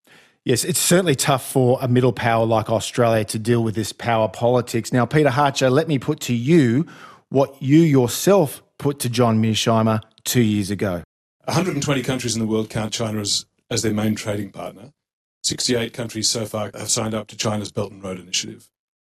Yes, 0.48 0.64
it's 0.64 0.80
certainly 0.80 1.14
tough 1.14 1.46
for 1.52 1.78
a 1.82 1.90
middle 1.90 2.14
power 2.14 2.46
like 2.46 2.70
Australia 2.70 3.26
to 3.26 3.38
deal 3.38 3.62
with 3.62 3.76
this 3.76 3.92
power 3.92 4.30
politics. 4.30 4.94
Now, 4.94 5.06
Peter 5.06 5.28
Hartcher, 5.28 5.70
let 5.70 5.90
me 5.90 6.00
put 6.00 6.22
to 6.22 6.34
you 6.34 6.86
what 7.28 7.62
you 7.62 7.80
yourself 7.80 8.64
put 8.78 9.00
to 9.00 9.10
John 9.10 9.44
Mearsheimer 9.44 10.00
two 10.24 10.42
years 10.42 10.72
ago. 10.72 11.04
120 11.44 12.02
countries 12.02 12.34
in 12.34 12.40
the 12.40 12.48
world 12.48 12.70
count 12.70 12.94
China 12.94 13.20
as, 13.20 13.46
as 13.70 13.82
their 13.82 13.92
main 13.92 14.16
trading 14.16 14.52
partner. 14.52 14.94
68 15.44 15.92
countries 15.92 16.30
so 16.30 16.46
far 16.46 16.72
have 16.74 16.90
signed 16.90 17.14
up 17.14 17.28
to 17.28 17.36
China's 17.36 17.74
Belt 17.74 17.92
and 17.92 18.02
Road 18.02 18.18
Initiative. 18.18 18.70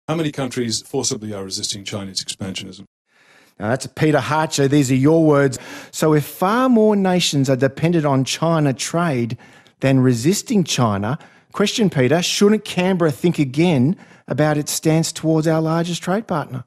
How 0.09 0.15
many 0.15 0.33
countries 0.33 0.81
forcibly 0.81 1.35
are 1.35 1.45
resisting 1.45 1.85
Chinese 1.85 2.25
expansionism? 2.25 2.87
Now, 3.59 3.69
that's 3.69 3.87
Peter 3.89 4.19
Hartcher. 4.19 4.71
These 4.71 4.91
are 4.93 4.97
your 4.97 5.25
words. 5.27 5.59
So, 5.91 6.15
if 6.15 6.25
far 6.25 6.69
more 6.69 6.95
nations 6.95 7.51
are 7.51 7.57
dependent 7.57 8.07
on 8.07 8.25
China 8.25 8.73
trade 8.73 9.37
than 9.81 10.01
resisting 10.01 10.65
China, 10.65 11.19
question, 11.53 11.91
Peter, 11.91 12.23
shouldn't 12.23 12.65
Canberra 12.65 13.11
think 13.11 13.39
again 13.39 13.97
about 14.27 14.59
its 14.59 14.73
stance 14.73 15.13
towards 15.13 15.47
our 15.47 15.61
largest 15.61 16.03
trade 16.03 16.27
partner? 16.27 16.65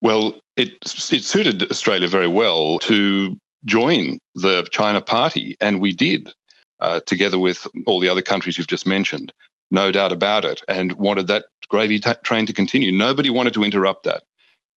Well, 0.00 0.40
it, 0.56 0.72
it 1.10 1.24
suited 1.24 1.70
Australia 1.70 2.08
very 2.08 2.28
well 2.28 2.78
to 2.80 3.36
join 3.64 4.18
the 4.34 4.66
China 4.70 5.00
party, 5.00 5.56
and 5.60 5.80
we 5.80 5.92
did, 5.92 6.32
uh, 6.80 7.00
together 7.06 7.38
with 7.38 7.66
all 7.86 8.00
the 8.00 8.08
other 8.08 8.22
countries 8.22 8.58
you've 8.58 8.66
just 8.66 8.86
mentioned. 8.86 9.32
No 9.70 9.90
doubt 9.90 10.12
about 10.12 10.44
it, 10.44 10.62
and 10.68 10.92
wanted 10.92 11.26
that 11.28 11.46
gravy 11.68 11.98
t- 11.98 12.12
train 12.22 12.46
to 12.46 12.52
continue. 12.52 12.92
Nobody 12.92 13.30
wanted 13.30 13.54
to 13.54 13.64
interrupt 13.64 14.04
that 14.04 14.22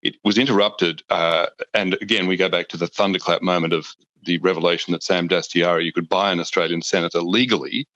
it 0.01 0.15
was 0.23 0.37
interrupted. 0.37 1.03
Uh, 1.09 1.47
and 1.73 1.95
again, 2.01 2.27
we 2.27 2.37
go 2.37 2.49
back 2.49 2.69
to 2.69 2.77
the 2.77 2.87
thunderclap 2.87 3.41
moment 3.41 3.73
of 3.73 3.87
the 4.25 4.37
revelation 4.39 4.91
that 4.91 5.03
Sam 5.03 5.27
Dastyari, 5.27 5.85
you 5.85 5.93
could 5.93 6.09
buy 6.09 6.31
an 6.31 6.39
Australian 6.39 6.81
senator 6.81 7.21
legally. 7.21 7.87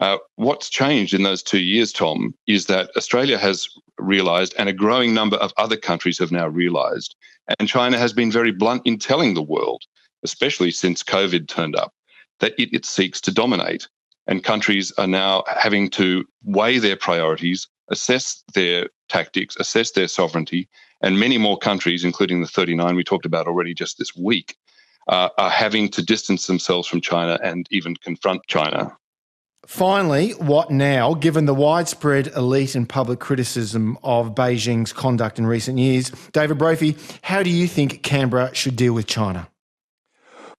Uh, 0.00 0.18
what's 0.36 0.68
changed 0.68 1.14
in 1.14 1.22
those 1.22 1.42
two 1.42 1.60
years, 1.60 1.92
Tom, 1.92 2.34
is 2.46 2.66
that 2.66 2.90
Australia 2.96 3.38
has 3.38 3.68
realized, 3.98 4.54
and 4.58 4.68
a 4.68 4.72
growing 4.72 5.14
number 5.14 5.36
of 5.36 5.52
other 5.56 5.76
countries 5.76 6.18
have 6.18 6.32
now 6.32 6.48
realized, 6.48 7.14
and 7.58 7.68
China 7.68 7.98
has 7.98 8.12
been 8.12 8.30
very 8.30 8.50
blunt 8.50 8.82
in 8.84 8.98
telling 8.98 9.34
the 9.34 9.42
world, 9.42 9.82
especially 10.22 10.70
since 10.70 11.02
COVID 11.02 11.48
turned 11.48 11.76
up, 11.76 11.92
that 12.40 12.54
it, 12.58 12.74
it 12.74 12.84
seeks 12.84 13.20
to 13.22 13.32
dominate. 13.32 13.88
And 14.26 14.42
countries 14.42 14.90
are 14.96 15.06
now 15.06 15.44
having 15.46 15.90
to 15.90 16.24
weigh 16.44 16.78
their 16.78 16.96
priorities, 16.96 17.68
assess 17.90 18.42
their 18.54 18.88
tactics, 19.08 19.54
assess 19.56 19.90
their 19.90 20.08
sovereignty, 20.08 20.68
and 21.02 21.20
many 21.20 21.36
more 21.36 21.58
countries, 21.58 22.04
including 22.04 22.40
the 22.40 22.48
39 22.48 22.96
we 22.96 23.04
talked 23.04 23.26
about 23.26 23.46
already 23.46 23.74
just 23.74 23.98
this 23.98 24.16
week, 24.16 24.56
uh, 25.08 25.28
are 25.38 25.50
having 25.50 25.88
to 25.90 26.02
distance 26.02 26.46
themselves 26.46 26.88
from 26.88 27.00
China 27.00 27.38
and 27.42 27.66
even 27.70 27.94
confront 27.96 28.46
China. 28.46 28.96
Finally, 29.66 30.32
what 30.32 30.70
now, 30.70 31.14
given 31.14 31.46
the 31.46 31.54
widespread 31.54 32.26
elite 32.36 32.74
and 32.74 32.86
public 32.86 33.18
criticism 33.18 33.96
of 34.02 34.34
Beijing's 34.34 34.92
conduct 34.92 35.38
in 35.38 35.46
recent 35.46 35.78
years? 35.78 36.10
David 36.32 36.58
Brophy, 36.58 36.96
how 37.22 37.42
do 37.42 37.48
you 37.48 37.66
think 37.66 38.02
Canberra 38.02 38.54
should 38.54 38.76
deal 38.76 38.92
with 38.92 39.06
China? 39.06 39.48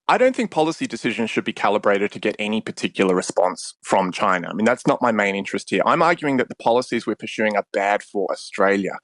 I 0.08 0.18
don't 0.18 0.36
think 0.36 0.52
policy 0.52 0.86
decisions 0.86 1.30
should 1.30 1.44
be 1.44 1.52
calibrated 1.52 2.12
to 2.12 2.20
get 2.20 2.36
any 2.38 2.60
particular 2.60 3.14
response 3.14 3.74
from 3.82 4.12
China. 4.12 4.48
I 4.48 4.52
mean, 4.52 4.64
that's 4.64 4.86
not 4.86 5.02
my 5.02 5.10
main 5.10 5.34
interest 5.34 5.70
here. 5.70 5.82
I'm 5.84 6.00
arguing 6.00 6.36
that 6.36 6.48
the 6.48 6.54
policies 6.54 7.06
we're 7.06 7.16
pursuing 7.16 7.56
are 7.56 7.66
bad 7.72 8.04
for 8.04 8.30
Australia. 8.30 8.98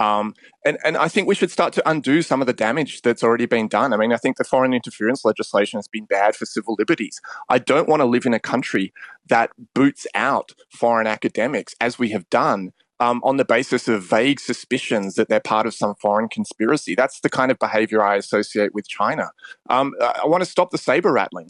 Um, 0.00 0.34
and, 0.64 0.78
and 0.84 0.96
I 0.96 1.08
think 1.08 1.26
we 1.26 1.34
should 1.34 1.50
start 1.50 1.72
to 1.74 1.88
undo 1.88 2.22
some 2.22 2.40
of 2.40 2.46
the 2.46 2.52
damage 2.52 3.02
that's 3.02 3.22
already 3.22 3.46
been 3.46 3.68
done. 3.68 3.92
I 3.92 3.96
mean, 3.96 4.12
I 4.12 4.16
think 4.16 4.36
the 4.36 4.44
foreign 4.44 4.72
interference 4.72 5.24
legislation 5.24 5.78
has 5.78 5.88
been 5.88 6.04
bad 6.04 6.36
for 6.36 6.46
civil 6.46 6.76
liberties. 6.78 7.20
I 7.48 7.58
don't 7.58 7.88
want 7.88 8.00
to 8.00 8.06
live 8.06 8.26
in 8.26 8.34
a 8.34 8.40
country 8.40 8.92
that 9.28 9.50
boots 9.74 10.06
out 10.14 10.52
foreign 10.70 11.06
academics, 11.06 11.74
as 11.80 11.98
we 11.98 12.10
have 12.10 12.28
done 12.30 12.72
um, 13.00 13.20
on 13.24 13.36
the 13.36 13.44
basis 13.44 13.88
of 13.88 14.02
vague 14.02 14.40
suspicions 14.40 15.14
that 15.14 15.28
they're 15.28 15.40
part 15.40 15.66
of 15.66 15.74
some 15.74 15.94
foreign 16.00 16.28
conspiracy. 16.28 16.94
That's 16.94 17.20
the 17.20 17.30
kind 17.30 17.50
of 17.50 17.58
behavior 17.58 18.02
I 18.02 18.16
associate 18.16 18.74
with 18.74 18.88
China. 18.88 19.30
Um, 19.70 19.94
I 20.00 20.26
want 20.26 20.42
to 20.42 20.50
stop 20.50 20.70
the 20.70 20.78
saber 20.78 21.12
rattling. 21.12 21.48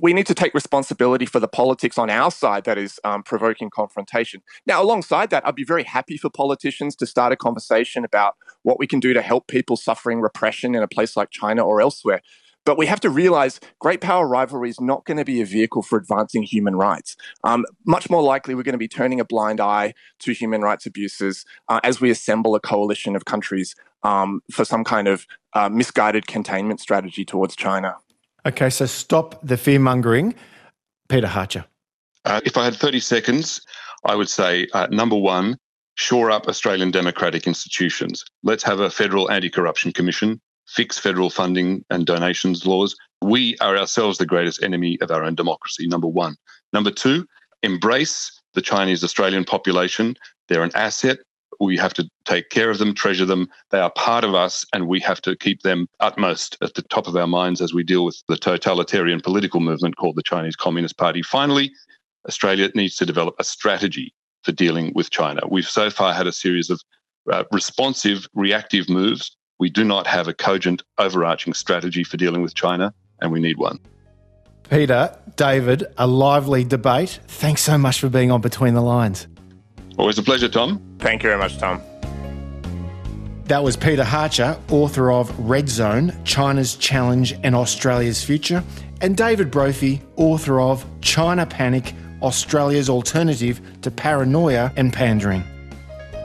We 0.00 0.12
need 0.12 0.26
to 0.26 0.34
take 0.34 0.54
responsibility 0.54 1.26
for 1.26 1.40
the 1.40 1.48
politics 1.48 1.98
on 1.98 2.10
our 2.10 2.30
side 2.30 2.64
that 2.64 2.78
is 2.78 2.98
um, 3.04 3.22
provoking 3.22 3.70
confrontation. 3.70 4.42
Now, 4.66 4.82
alongside 4.82 5.30
that, 5.30 5.46
I'd 5.46 5.54
be 5.54 5.64
very 5.64 5.84
happy 5.84 6.16
for 6.16 6.30
politicians 6.30 6.96
to 6.96 7.06
start 7.06 7.32
a 7.32 7.36
conversation 7.36 8.04
about 8.04 8.34
what 8.62 8.78
we 8.78 8.86
can 8.86 9.00
do 9.00 9.12
to 9.12 9.22
help 9.22 9.48
people 9.48 9.76
suffering 9.76 10.20
repression 10.20 10.74
in 10.74 10.82
a 10.82 10.88
place 10.88 11.16
like 11.16 11.30
China 11.30 11.64
or 11.64 11.80
elsewhere. 11.80 12.22
But 12.66 12.76
we 12.76 12.86
have 12.86 13.00
to 13.00 13.10
realize 13.10 13.60
great 13.78 14.02
power 14.02 14.26
rivalry 14.26 14.68
is 14.68 14.80
not 14.80 15.06
going 15.06 15.16
to 15.16 15.24
be 15.24 15.40
a 15.40 15.46
vehicle 15.46 15.82
for 15.82 15.96
advancing 15.96 16.42
human 16.42 16.74
rights. 16.74 17.16
Um, 17.44 17.64
much 17.86 18.10
more 18.10 18.22
likely, 18.22 18.54
we're 18.54 18.64
going 18.64 18.74
to 18.74 18.78
be 18.78 18.88
turning 18.88 19.20
a 19.20 19.24
blind 19.24 19.60
eye 19.60 19.94
to 20.18 20.32
human 20.32 20.62
rights 20.62 20.84
abuses 20.84 21.46
uh, 21.68 21.80
as 21.84 22.00
we 22.00 22.10
assemble 22.10 22.56
a 22.56 22.60
coalition 22.60 23.14
of 23.14 23.24
countries 23.24 23.76
um, 24.02 24.42
for 24.50 24.64
some 24.64 24.82
kind 24.82 25.06
of 25.06 25.26
uh, 25.54 25.68
misguided 25.68 26.26
containment 26.26 26.80
strategy 26.80 27.24
towards 27.24 27.54
China. 27.54 27.96
Okay, 28.44 28.68
so 28.68 28.84
stop 28.84 29.40
the 29.42 29.56
fear 29.56 29.78
mongering. 29.78 30.34
Peter 31.08 31.28
Hartcher. 31.28 31.64
Uh, 32.24 32.40
if 32.44 32.56
I 32.56 32.64
had 32.64 32.74
30 32.74 32.98
seconds, 32.98 33.60
I 34.04 34.16
would 34.16 34.28
say 34.28 34.66
uh, 34.74 34.88
number 34.90 35.16
one, 35.16 35.56
shore 35.94 36.32
up 36.32 36.48
Australian 36.48 36.90
democratic 36.90 37.46
institutions. 37.46 38.24
Let's 38.42 38.64
have 38.64 38.80
a 38.80 38.90
federal 38.90 39.30
anti 39.30 39.50
corruption 39.50 39.92
commission 39.92 40.40
fix 40.66 40.98
federal 40.98 41.30
funding 41.30 41.84
and 41.90 42.06
donations 42.06 42.66
laws. 42.66 42.96
We 43.22 43.56
are 43.58 43.76
ourselves 43.76 44.18
the 44.18 44.26
greatest 44.26 44.62
enemy 44.62 44.98
of 45.00 45.10
our 45.10 45.24
own 45.24 45.34
democracy, 45.34 45.86
number 45.86 46.08
one. 46.08 46.36
Number 46.72 46.90
two, 46.90 47.26
embrace 47.62 48.40
the 48.54 48.62
Chinese 48.62 49.04
Australian 49.04 49.44
population. 49.44 50.16
They're 50.48 50.62
an 50.62 50.74
asset. 50.74 51.18
We 51.58 51.76
have 51.78 51.94
to 51.94 52.08
take 52.26 52.50
care 52.50 52.68
of 52.68 52.78
them, 52.78 52.94
treasure 52.94 53.24
them. 53.24 53.48
They 53.70 53.78
are 53.78 53.90
part 53.90 54.24
of 54.24 54.34
us, 54.34 54.64
and 54.74 54.88
we 54.88 55.00
have 55.00 55.22
to 55.22 55.36
keep 55.36 55.62
them 55.62 55.88
utmost 56.00 56.58
at 56.60 56.74
the 56.74 56.82
top 56.82 57.06
of 57.06 57.16
our 57.16 57.26
minds 57.26 57.62
as 57.62 57.72
we 57.72 57.82
deal 57.82 58.04
with 58.04 58.22
the 58.28 58.36
totalitarian 58.36 59.20
political 59.20 59.60
movement 59.60 59.96
called 59.96 60.16
the 60.16 60.22
Chinese 60.22 60.56
Communist 60.56 60.98
Party. 60.98 61.22
Finally, 61.22 61.72
Australia 62.28 62.70
needs 62.74 62.96
to 62.96 63.06
develop 63.06 63.34
a 63.38 63.44
strategy 63.44 64.12
for 64.42 64.52
dealing 64.52 64.92
with 64.94 65.10
China. 65.10 65.40
We've 65.48 65.68
so 65.68 65.88
far 65.88 66.12
had 66.12 66.26
a 66.26 66.32
series 66.32 66.68
of 66.68 66.80
uh, 67.32 67.44
responsive, 67.52 68.26
reactive 68.34 68.88
moves 68.88 69.36
we 69.58 69.70
do 69.70 69.84
not 69.84 70.06
have 70.06 70.28
a 70.28 70.34
cogent, 70.34 70.82
overarching 70.98 71.54
strategy 71.54 72.04
for 72.04 72.16
dealing 72.16 72.42
with 72.42 72.54
China, 72.54 72.92
and 73.20 73.32
we 73.32 73.40
need 73.40 73.56
one. 73.56 73.78
Peter, 74.68 75.16
David, 75.36 75.84
a 75.96 76.06
lively 76.06 76.64
debate. 76.64 77.20
Thanks 77.28 77.62
so 77.62 77.78
much 77.78 78.00
for 78.00 78.08
being 78.08 78.30
on 78.30 78.40
Between 78.40 78.74
the 78.74 78.82
Lines. 78.82 79.28
Always 79.96 80.18
a 80.18 80.22
pleasure, 80.22 80.48
Tom. 80.48 80.82
Thank 80.98 81.22
you 81.22 81.28
very 81.28 81.38
much, 81.38 81.56
Tom. 81.58 81.80
That 83.44 83.62
was 83.62 83.76
Peter 83.76 84.02
Hartcher, 84.02 84.60
author 84.70 85.12
of 85.12 85.38
Red 85.38 85.68
Zone 85.68 86.12
China's 86.24 86.74
Challenge 86.74 87.32
and 87.44 87.54
Australia's 87.54 88.22
Future, 88.24 88.62
and 89.00 89.16
David 89.16 89.52
Brophy, 89.52 90.02
author 90.16 90.60
of 90.60 90.84
China 91.00 91.46
Panic 91.46 91.94
Australia's 92.22 92.88
Alternative 92.88 93.60
to 93.82 93.90
Paranoia 93.90 94.72
and 94.76 94.92
Pandering. 94.92 95.44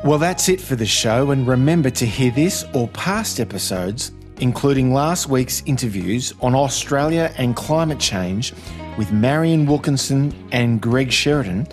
Well, 0.04 0.18
that's 0.18 0.50
it 0.50 0.60
for 0.60 0.76
the 0.76 0.86
show, 0.86 1.30
and 1.30 1.48
remember 1.48 1.92
to 1.92 2.08
hear 2.08 2.32
this 2.32 2.66
or 2.74 2.88
past 2.88 3.40
episodes, 3.40 4.12
including 4.40 4.92
last 4.92 5.30
week's 5.30 5.62
interviews 5.68 6.34
on 6.42 6.56
Australia 6.56 7.32
and 7.38 7.56
climate 7.56 8.00
change 8.00 8.52
with 8.98 9.12
Marian 9.12 9.68
Wilkinson 9.68 10.34
and 10.52 10.82
Greg 10.82 11.12
Sheridan. 11.12 11.68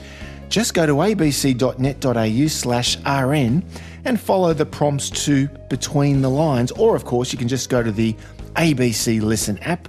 Just 0.51 0.75
go 0.75 0.85
to 0.85 0.93
abc.net.au 0.93 2.49
slash 2.49 2.99
rn 2.99 3.65
and 4.05 4.21
follow 4.21 4.53
the 4.53 4.67
prompts 4.67 5.09
to 5.25 5.49
Between 5.71 6.21
the 6.21 6.29
Lines, 6.29 6.71
or 6.73 6.95
of 6.95 7.07
course, 7.07 7.33
you 7.33 7.39
can 7.39 7.49
just 7.49 7.71
go 7.71 7.83
to 7.83 7.91
the 7.91 8.15
ABC 8.57 9.23
Listen 9.23 9.57
app 9.61 9.89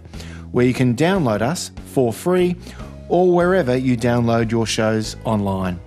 where 0.54 0.65
you 0.65 0.73
can 0.73 0.95
download 0.95 1.41
us 1.41 1.71
for 1.88 2.13
free 2.13 2.56
or 3.10 3.34
wherever 3.34 3.75
you 3.75 3.97
download 3.97 4.49
your 4.49 4.65
shows 4.65 5.17
online. 5.25 5.78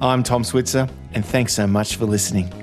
I'm 0.00 0.22
Tom 0.22 0.44
Switzer 0.44 0.88
and 1.14 1.24
thanks 1.24 1.52
so 1.54 1.66
much 1.66 1.96
for 1.96 2.04
listening. 2.06 2.57